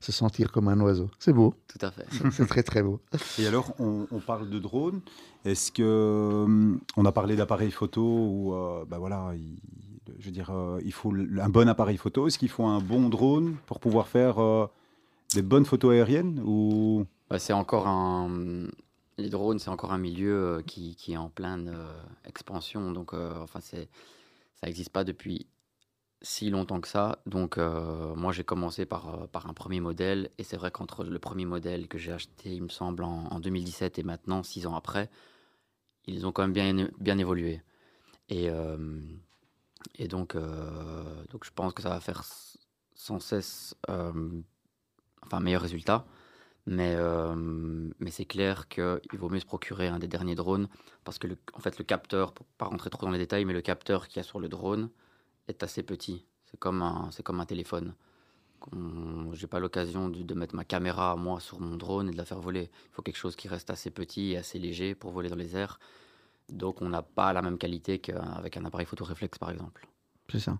Se 0.00 0.12
sentir 0.12 0.52
comme 0.52 0.68
un 0.68 0.80
oiseau. 0.80 1.10
C'est 1.18 1.32
beau. 1.32 1.54
Tout 1.68 1.84
à 1.84 1.90
fait. 1.90 2.06
C'est 2.30 2.46
très 2.46 2.62
très 2.62 2.82
beau. 2.82 3.00
Et 3.38 3.46
alors, 3.46 3.72
on, 3.78 4.06
on 4.10 4.20
parle 4.20 4.48
de 4.50 4.58
drone. 4.58 5.00
Est-ce 5.44 5.72
que 5.72 6.44
hum, 6.44 6.80
on 6.96 7.04
a 7.04 7.12
parlé 7.12 7.36
d'appareil 7.36 7.70
photo 7.70 8.02
ou 8.02 8.54
euh, 8.54 8.84
bah 8.84 8.98
voilà, 8.98 9.32
il, 9.34 9.58
je 10.18 10.26
veux 10.26 10.30
dire, 10.32 10.50
euh, 10.50 10.80
il 10.84 10.92
faut 10.92 11.12
un 11.12 11.48
bon 11.48 11.68
appareil 11.68 11.96
photo. 11.96 12.26
Est-ce 12.26 12.38
qu'il 12.38 12.48
faut 12.48 12.66
un 12.66 12.80
bon 12.80 13.08
drone 13.08 13.56
pour 13.66 13.80
pouvoir 13.80 14.08
faire 14.08 14.42
euh, 14.42 14.66
des 15.34 15.42
bonnes 15.42 15.66
photos 15.66 15.92
aériennes 15.92 16.42
ou? 16.44 17.04
Bah, 17.30 17.38
c'est 17.38 17.52
encore 17.52 17.86
un. 17.86 18.66
Les 19.20 19.30
drones, 19.30 19.58
c'est 19.58 19.70
encore 19.70 19.92
un 19.92 19.98
milieu 19.98 20.32
euh, 20.32 20.62
qui, 20.62 20.94
qui 20.94 21.14
est 21.14 21.16
en 21.16 21.28
pleine 21.28 21.72
euh, 21.74 21.92
expansion. 22.24 22.92
Donc, 22.92 23.14
euh, 23.14 23.32
enfin, 23.42 23.58
c'est, 23.60 23.88
ça 24.60 24.66
n'existe 24.66 24.90
pas 24.90 25.02
depuis 25.02 25.46
si 26.22 26.50
longtemps 26.50 26.80
que 26.80 26.88
ça. 26.88 27.20
Donc, 27.26 27.58
euh, 27.58 28.14
moi, 28.14 28.32
j'ai 28.32 28.44
commencé 28.44 28.86
par, 28.86 29.14
euh, 29.14 29.26
par 29.26 29.48
un 29.48 29.54
premier 29.54 29.80
modèle. 29.80 30.30
Et 30.38 30.44
c'est 30.44 30.56
vrai 30.56 30.70
qu'entre 30.70 31.04
le 31.04 31.18
premier 31.18 31.44
modèle 31.44 31.88
que 31.88 31.98
j'ai 31.98 32.12
acheté, 32.12 32.54
il 32.54 32.62
me 32.62 32.68
semble, 32.68 33.04
en, 33.04 33.26
en 33.26 33.40
2017 33.40 33.98
et 33.98 34.02
maintenant, 34.02 34.42
six 34.42 34.66
ans 34.66 34.74
après, 34.74 35.10
ils 36.06 36.26
ont 36.26 36.32
quand 36.32 36.42
même 36.42 36.52
bien, 36.52 36.88
bien 36.98 37.18
évolué. 37.18 37.62
Et, 38.28 38.50
euh, 38.50 39.00
et 39.94 40.08
donc, 40.08 40.36
donc, 40.36 41.44
je 41.44 41.50
pense 41.54 41.72
que 41.72 41.82
ça 41.82 41.90
va 41.90 42.00
faire 42.00 42.24
sans 42.94 43.20
cesse 43.20 43.74
enfin, 43.86 45.40
meilleur 45.40 45.62
résultat. 45.62 46.06
Mais, 46.66 46.96
mais 47.98 48.10
c'est 48.10 48.26
clair 48.26 48.68
qu'il 48.68 49.00
vaut 49.14 49.30
mieux 49.30 49.40
se 49.40 49.46
procurer 49.46 49.88
un 49.88 49.98
des 49.98 50.08
derniers 50.08 50.34
drones 50.34 50.68
parce 51.04 51.18
que 51.18 51.26
le, 51.26 51.38
en 51.54 51.60
fait, 51.60 51.78
le 51.78 51.84
capteur, 51.84 52.32
pour 52.32 52.44
pas 52.58 52.66
rentrer 52.66 52.90
trop 52.90 53.06
dans 53.06 53.12
les 53.12 53.18
détails, 53.18 53.46
mais 53.46 53.54
le 53.54 53.62
capteur 53.62 54.08
qu'il 54.08 54.18
y 54.18 54.20
a 54.20 54.22
sur 54.22 54.40
le 54.40 54.48
drone 54.48 54.90
est 55.48 55.62
assez 55.62 55.82
petit. 55.82 56.24
C'est 56.50 56.58
comme 56.58 56.82
un, 56.82 57.08
c'est 57.10 57.22
comme 57.22 57.40
un 57.40 57.46
téléphone. 57.46 57.94
On- 58.72 59.32
J'ai 59.34 59.46
pas 59.46 59.60
l'occasion 59.60 60.08
de, 60.08 60.22
de 60.22 60.34
mettre 60.34 60.54
ma 60.54 60.64
caméra, 60.64 61.14
moi, 61.16 61.40
sur 61.40 61.60
mon 61.60 61.76
drone 61.76 62.08
et 62.08 62.12
de 62.12 62.16
la 62.16 62.24
faire 62.24 62.40
voler. 62.40 62.70
Il 62.90 62.92
faut 62.92 63.02
quelque 63.02 63.16
chose 63.18 63.36
qui 63.36 63.48
reste 63.48 63.70
assez 63.70 63.90
petit 63.90 64.32
et 64.32 64.38
assez 64.38 64.58
léger 64.58 64.94
pour 64.94 65.10
voler 65.12 65.28
dans 65.28 65.36
les 65.36 65.56
airs. 65.56 65.78
Donc 66.48 66.80
on 66.82 66.88
n'a 66.88 67.02
pas 67.02 67.32
la 67.32 67.42
même 67.42 67.58
qualité 67.58 67.98
qu'avec 67.98 68.56
un 68.56 68.64
appareil 68.64 68.86
photo 68.86 69.04
réflexe, 69.04 69.38
par 69.38 69.50
exemple. 69.50 69.86
C'est 70.30 70.40
ça. 70.40 70.58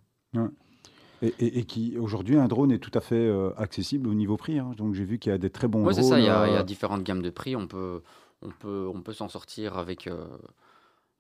et, 1.23 1.27
et- 1.41 1.59
et 1.59 1.65
qui 1.65 1.97
aujourd'hui 1.99 2.37
un 2.37 2.47
drone 2.47 2.71
est 2.71 2.79
tout 2.79 2.91
à 2.95 3.01
fait 3.01 3.17
euh, 3.17 3.51
accessible 3.57 4.07
au 4.09 4.15
niveau 4.15 4.37
prix. 4.37 4.59
hein. 4.59 4.73
Donc 4.77 4.95
j'ai 4.95 5.05
vu 5.05 5.19
qu'il 5.19 5.33
y 5.33 5.35
a 5.35 5.39
des 5.39 5.51
très 5.51 5.67
bons 5.67 5.85
Oui, 5.85 5.95
c'est 5.95 6.03
ça. 6.03 6.19
Il 6.21 6.25
y, 6.27 6.29
a, 6.29 6.47
il 6.47 6.53
y 6.53 6.57
a 6.57 6.61
euh, 6.61 6.63
différentes 6.63 7.03
gammes 7.03 7.23
de 7.23 7.31
prix. 7.31 7.57
On 7.57 7.67
peut, 7.67 8.03
on 8.43 8.51
peut, 8.51 8.89
on 8.95 9.01
peut 9.03 9.15
s'en 9.15 9.29
sortir 9.29 9.79
avec 9.79 10.07
euh, 10.07 10.27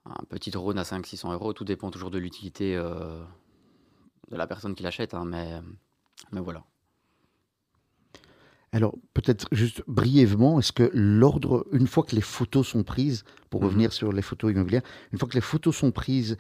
un 0.05 0.23
petit 0.29 0.51
drone 0.51 0.79
à 0.79 0.83
500-600 0.85 1.33
euros. 1.33 1.53
Tout 1.55 1.65
dépend 1.65 1.91
toujours 1.91 2.11
de 2.11 2.19
l'utilité 2.19 2.77
euh, 2.77 3.21
de 4.31 4.37
la 4.37 4.47
personne 4.47 4.75
qui 4.75 4.83
l'achète. 4.83 5.15
hein, 5.15 5.25
mais, 5.25 5.61
mais 6.33 6.41
voilà. 6.41 6.65
Alors, 8.73 8.95
peut-être 9.15 9.49
juste 9.51 9.83
brièvement, 9.87 10.59
est-ce 10.59 10.73
que 10.73 10.91
l'ordre, 10.93 11.67
une 11.73 11.87
fois 11.87 12.03
que 12.03 12.15
les 12.15 12.21
photos 12.21 12.67
sont 12.69 12.83
prises, 12.85 13.25
pour 13.49 13.63
Mhm. 13.63 13.67
revenir 13.69 13.93
sur 13.95 14.13
les 14.13 14.21
photos 14.21 14.53
immobilières, 14.53 14.83
une 15.13 15.19
fois 15.19 15.27
que 15.29 15.35
les 15.35 15.41
photos 15.41 15.75
sont 15.75 15.91
prises, 15.91 16.37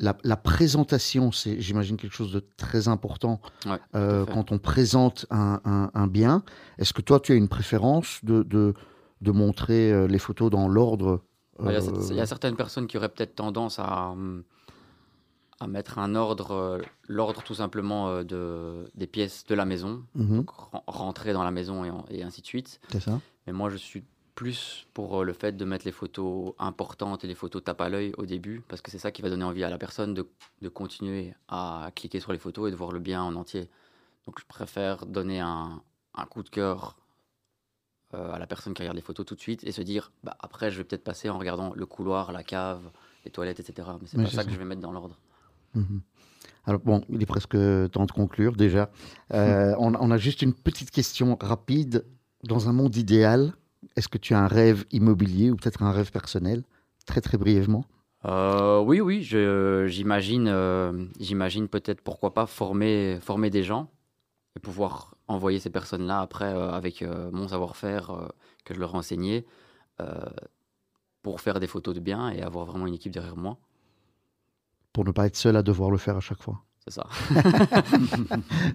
la, 0.00 0.16
la 0.24 0.36
présentation, 0.36 1.30
c'est, 1.30 1.60
j'imagine, 1.60 1.96
quelque 1.96 2.14
chose 2.14 2.32
de 2.32 2.40
très 2.56 2.88
important 2.88 3.40
Ouais, 3.66 3.78
euh, 3.94 4.26
quand 4.26 4.50
on 4.52 4.58
présente 4.58 5.26
un, 5.30 5.60
un- 5.64 5.90
un 5.94 6.06
bien. 6.08 6.42
Est-ce 6.78 6.92
que 6.92 7.02
toi, 7.02 7.20
tu 7.20 7.30
as 7.32 7.36
une 7.36 7.48
préférence 7.48 8.24
de, 8.24 8.42
de, 8.42 8.74
de 9.20 9.30
montrer 9.30 9.92
euh, 9.92 10.06
les 10.08 10.18
photos 10.18 10.50
dans 10.50 10.68
l'ordre 10.68 11.22
Bah, 11.60 11.72
Il 11.72 11.74
y, 11.74 11.76
a 11.76 11.80
euh, 11.80 12.06
il 12.10 12.16
y 12.16 12.20
a 12.20 12.26
certaines 12.26 12.56
personnes 12.56 12.86
qui 12.88 12.96
auraient 12.96 13.08
peut-être 13.08 13.34
tendance 13.36 13.78
à, 13.80 14.10
hum, 14.10 14.42
à 15.60 15.66
mettre 15.66 15.98
un 15.98 16.14
ordre, 16.14 16.52
euh, 16.52 16.78
l'ordre 17.08 17.42
tout 17.42 17.54
simplement 17.54 18.08
euh, 18.08 18.22
de, 18.22 18.88
des 18.94 19.06
pièces 19.06 19.44
de 19.46 19.54
la 19.54 19.64
maison, 19.64 20.04
mhm, 20.14 20.36
donc 20.38 20.50
rentrer 20.86 21.32
dans 21.32 21.42
la 21.42 21.50
maison 21.50 21.84
et, 21.84 21.90
en- 21.90 22.04
et 22.10 22.22
ainsi 22.22 22.40
de 22.42 22.46
suite. 22.46 22.80
c'est 22.90 23.00
ça 23.00 23.20
Mais 23.46 23.52
moi, 23.52 23.68
je 23.70 23.76
suis 23.76 24.04
plus 24.36 24.86
pour 24.94 25.20
euh, 25.20 25.24
le 25.24 25.32
fait 25.32 25.56
de 25.56 25.64
mettre 25.64 25.84
les 25.84 25.90
photos 25.90 26.54
importantes 26.60 27.24
et 27.24 27.26
les 27.26 27.34
photos 27.34 27.64
tape 27.64 27.80
à 27.80 27.88
l'œil 27.88 28.12
au 28.18 28.24
début, 28.24 28.62
parce 28.68 28.80
que 28.82 28.90
c'est 28.92 29.00
ça 29.00 29.10
qui 29.10 29.20
va 29.20 29.30
donner 29.30 29.44
envie 29.44 29.64
à 29.64 29.70
la 29.70 29.78
personne 29.78 30.14
de, 30.14 30.28
de 30.62 30.68
continuer 30.68 31.34
à 31.48 31.90
cliquer 31.96 32.20
sur 32.20 32.30
les 32.32 32.38
photos 32.38 32.68
et 32.68 32.70
de 32.70 32.76
voir 32.76 32.92
le 32.92 33.00
bien 33.00 33.20
en 33.22 33.34
entier. 33.34 33.68
Donc, 34.26 34.38
je 34.38 34.44
préfère 34.46 35.06
donner 35.06 35.40
un, 35.40 35.82
un 36.14 36.24
coup 36.26 36.44
de 36.44 36.50
cœur 36.50 36.96
euh, 38.14 38.32
à 38.32 38.38
la 38.38 38.46
personne 38.46 38.74
qui 38.74 38.82
regarde 38.82 38.96
les 38.96 39.02
photos 39.02 39.26
tout 39.26 39.34
de 39.34 39.40
suite 39.40 39.64
et 39.64 39.72
se 39.72 39.82
dire, 39.82 40.12
bah, 40.22 40.36
après, 40.40 40.70
je 40.70 40.78
vais 40.78 40.84
peut-être 40.84 41.04
passer 41.04 41.28
en 41.28 41.38
regardant 41.38 41.72
le 41.74 41.84
couloir, 41.86 42.30
la 42.32 42.42
cave, 42.44 42.90
les 43.24 43.30
toilettes, 43.30 43.58
etc. 43.60 43.88
Mais 44.00 44.06
c'est 44.06 44.16
pas 44.22 44.30
ça. 44.30 44.44
que 44.44 44.50
je 44.52 44.56
vais 44.56 44.64
mettre 44.64 44.80
dans 44.80 44.92
l'ordre. 44.92 45.18
Mhm. 45.78 46.00
Alors 46.64 46.80
bon, 46.80 47.02
il 47.08 47.22
est 47.22 47.26
presque 47.26 47.56
temps 47.92 48.06
de 48.06 48.12
conclure 48.12 48.54
déjà. 48.56 48.90
Euh, 49.32 49.74
on, 49.78 49.94
on 49.94 50.10
a 50.10 50.18
juste 50.18 50.42
une 50.42 50.52
petite 50.52 50.90
question 50.90 51.36
rapide. 51.40 52.04
Dans 52.44 52.68
un 52.68 52.72
monde 52.72 52.94
idéal, 52.96 53.52
est-ce 53.96 54.08
que 54.08 54.18
tu 54.18 54.34
as 54.34 54.40
un 54.40 54.46
rêve 54.46 54.84
immobilier 54.92 55.50
ou 55.50 55.56
peut-être 55.56 55.82
un 55.82 55.90
rêve 55.90 56.12
personnel? 56.12 56.62
Très 57.06 57.20
très 57.20 57.38
brièvement. 57.38 57.84
Euh, 58.24 58.80
oui, 58.80 59.00
oui, 59.00 59.22
j'imagine, 59.22 60.48
euh, 60.48 61.06
j'imagine 61.18 61.68
peut-être 61.68 62.00
pourquoi 62.02 62.34
pas 62.34 62.46
former, 62.46 63.18
former 63.20 63.48
des 63.50 63.62
gens 63.62 63.90
et 64.56 64.60
pouvoir 64.60 65.14
envoyer 65.26 65.58
ces 65.60 65.70
personnes-là 65.70 66.20
après 66.20 66.46
avec 66.52 67.02
mon 67.32 67.48
savoir-faire 67.48 68.30
que 68.64 68.74
je 68.74 68.80
leur 68.80 68.94
ai 68.94 68.98
enseigné 68.98 69.46
euh, 70.00 70.30
pour 71.22 71.40
faire 71.40 71.58
des 71.58 71.66
photos 71.66 71.94
de 71.94 72.00
bien 72.00 72.30
et 72.30 72.42
avoir 72.42 72.64
vraiment 72.64 72.86
une 72.86 72.94
équipe 72.94 73.12
derrière 73.12 73.36
moi. 73.36 73.58
Pour 74.92 75.04
ne 75.04 75.10
pas 75.12 75.26
être 75.26 75.36
seul 75.36 75.56
à 75.56 75.62
devoir 75.62 75.90
le 75.90 75.98
faire 75.98 76.16
à 76.16 76.20
chaque 76.20 76.42
fois. 76.42 76.62
C'est 76.86 76.94
ça. 76.94 77.06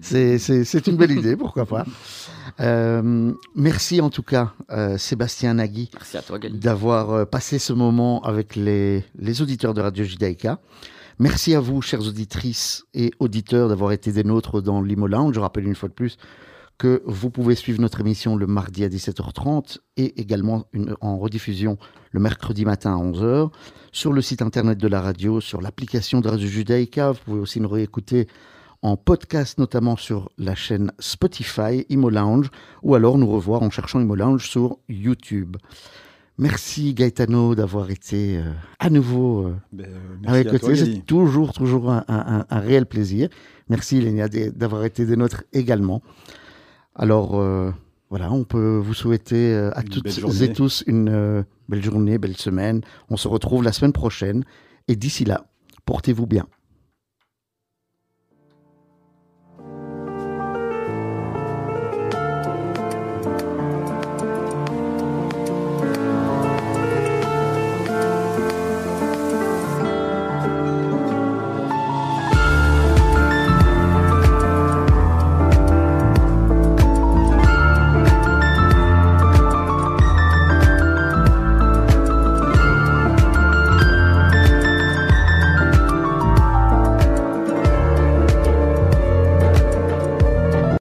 C'est- 0.00 0.86
une 0.86 0.96
belle 0.96 1.10
idée, 1.10 1.36
pourquoi 1.36 1.66
pas. 1.66 1.84
Euh, 2.60 3.32
merci 3.56 4.00
en 4.00 4.10
tout 4.10 4.22
cas, 4.22 4.52
euh, 4.70 4.96
Sébastien 4.98 5.54
Nagui, 5.54 5.90
d'avoir 6.52 7.10
euh, 7.10 7.24
passé 7.24 7.58
ce 7.58 7.72
moment 7.72 8.22
avec 8.22 8.54
les, 8.54 9.04
les 9.18 9.42
auditeurs 9.42 9.74
de 9.74 9.80
Radio 9.80 10.04
Judaïka. 10.04 10.60
Merci 11.18 11.54
à 11.54 11.60
vous, 11.60 11.80
chères 11.82 12.06
auditrices 12.06 12.84
et 12.94 13.12
auditeurs, 13.18 13.68
d'avoir 13.68 13.92
été 13.92 14.12
des 14.12 14.24
nôtres 14.24 14.60
dans 14.62 14.82
l'Imo 14.82 15.06
Lounge. 15.06 15.34
Je 15.34 15.40
rappelle 15.40 15.66
une 15.66 15.74
fois 15.74 15.88
de 15.88 15.94
plus 15.94 16.16
que 16.78 17.02
vous 17.06 17.30
pouvez 17.30 17.54
suivre 17.54 17.80
notre 17.80 18.00
émission 18.00 18.36
le 18.36 18.46
mardi 18.46 18.82
à 18.84 18.88
17h30 18.88 19.78
et 19.96 20.20
également 20.20 20.64
une- 20.72 20.96
en 21.00 21.18
rediffusion 21.18 21.78
le 22.10 22.20
mercredi 22.20 22.64
matin 22.64 22.94
à 22.94 22.96
11h 22.98 23.50
sur 23.92 24.12
le 24.12 24.20
site 24.20 24.42
internet 24.42 24.78
de 24.78 24.88
la 24.88 25.00
radio, 25.00 25.40
sur 25.40 25.60
l'application 25.60 26.20
de 26.20 26.28
Radio 26.28 26.48
Judaïka. 26.48 27.12
Vous 27.12 27.20
pouvez 27.24 27.40
aussi 27.40 27.60
nous 27.60 27.68
réécouter 27.68 28.26
en 28.82 28.96
podcast, 28.96 29.58
notamment 29.58 29.96
sur 29.96 30.30
la 30.36 30.54
chaîne 30.54 30.92
Spotify 30.98 31.86
Imo 31.88 32.10
Lounge, 32.10 32.50
ou 32.82 32.94
alors 32.94 33.16
nous 33.18 33.28
revoir 33.30 33.62
en 33.62 33.70
cherchant 33.70 34.00
Imo 34.00 34.14
Lounge 34.14 34.46
sur 34.48 34.78
YouTube. 34.88 35.56
Merci 36.36 36.92
Gaetano 36.94 37.54
d'avoir 37.54 37.90
été 37.92 38.38
euh, 38.38 38.50
à 38.80 38.90
nouveau 38.90 39.46
euh, 39.46 39.54
ben, 39.72 39.86
euh, 39.86 40.16
à 40.26 40.32
merci 40.32 40.48
à 40.48 40.58
toi. 40.58 40.76
C'est 40.76 41.06
toujours, 41.06 41.52
toujours 41.52 41.90
un, 41.92 42.04
un- 42.08 42.58
réel 42.58 42.86
plaisir. 42.86 43.28
Merci 43.68 44.00
Lénia 44.00 44.28
d'avoir 44.28 44.84
été 44.84 45.06
des 45.06 45.14
nôtres 45.16 45.44
également. 45.52 46.02
Alors 46.94 47.40
euh, 47.40 47.70
voilà, 48.10 48.32
on 48.32 48.44
peut 48.44 48.76
vous 48.76 48.94
souhaiter 48.94 49.52
euh, 49.52 49.76
à 49.76 49.82
Une 49.82 49.88
toutes 49.88 50.42
et 50.42 50.52
tous 50.52 50.84
une 50.86 51.08
euh, 51.08 51.42
belle 51.68 51.82
journée, 51.82 52.18
belle 52.18 52.36
semaine. 52.36 52.82
On 53.10 53.16
se 53.16 53.28
retrouve 53.28 53.62
la 53.62 53.72
semaine 53.72 53.92
prochaine. 53.92 54.44
Et 54.86 54.96
d'ici 54.96 55.24
là, 55.24 55.46
portez-vous 55.86 56.26
bien. 56.26 56.46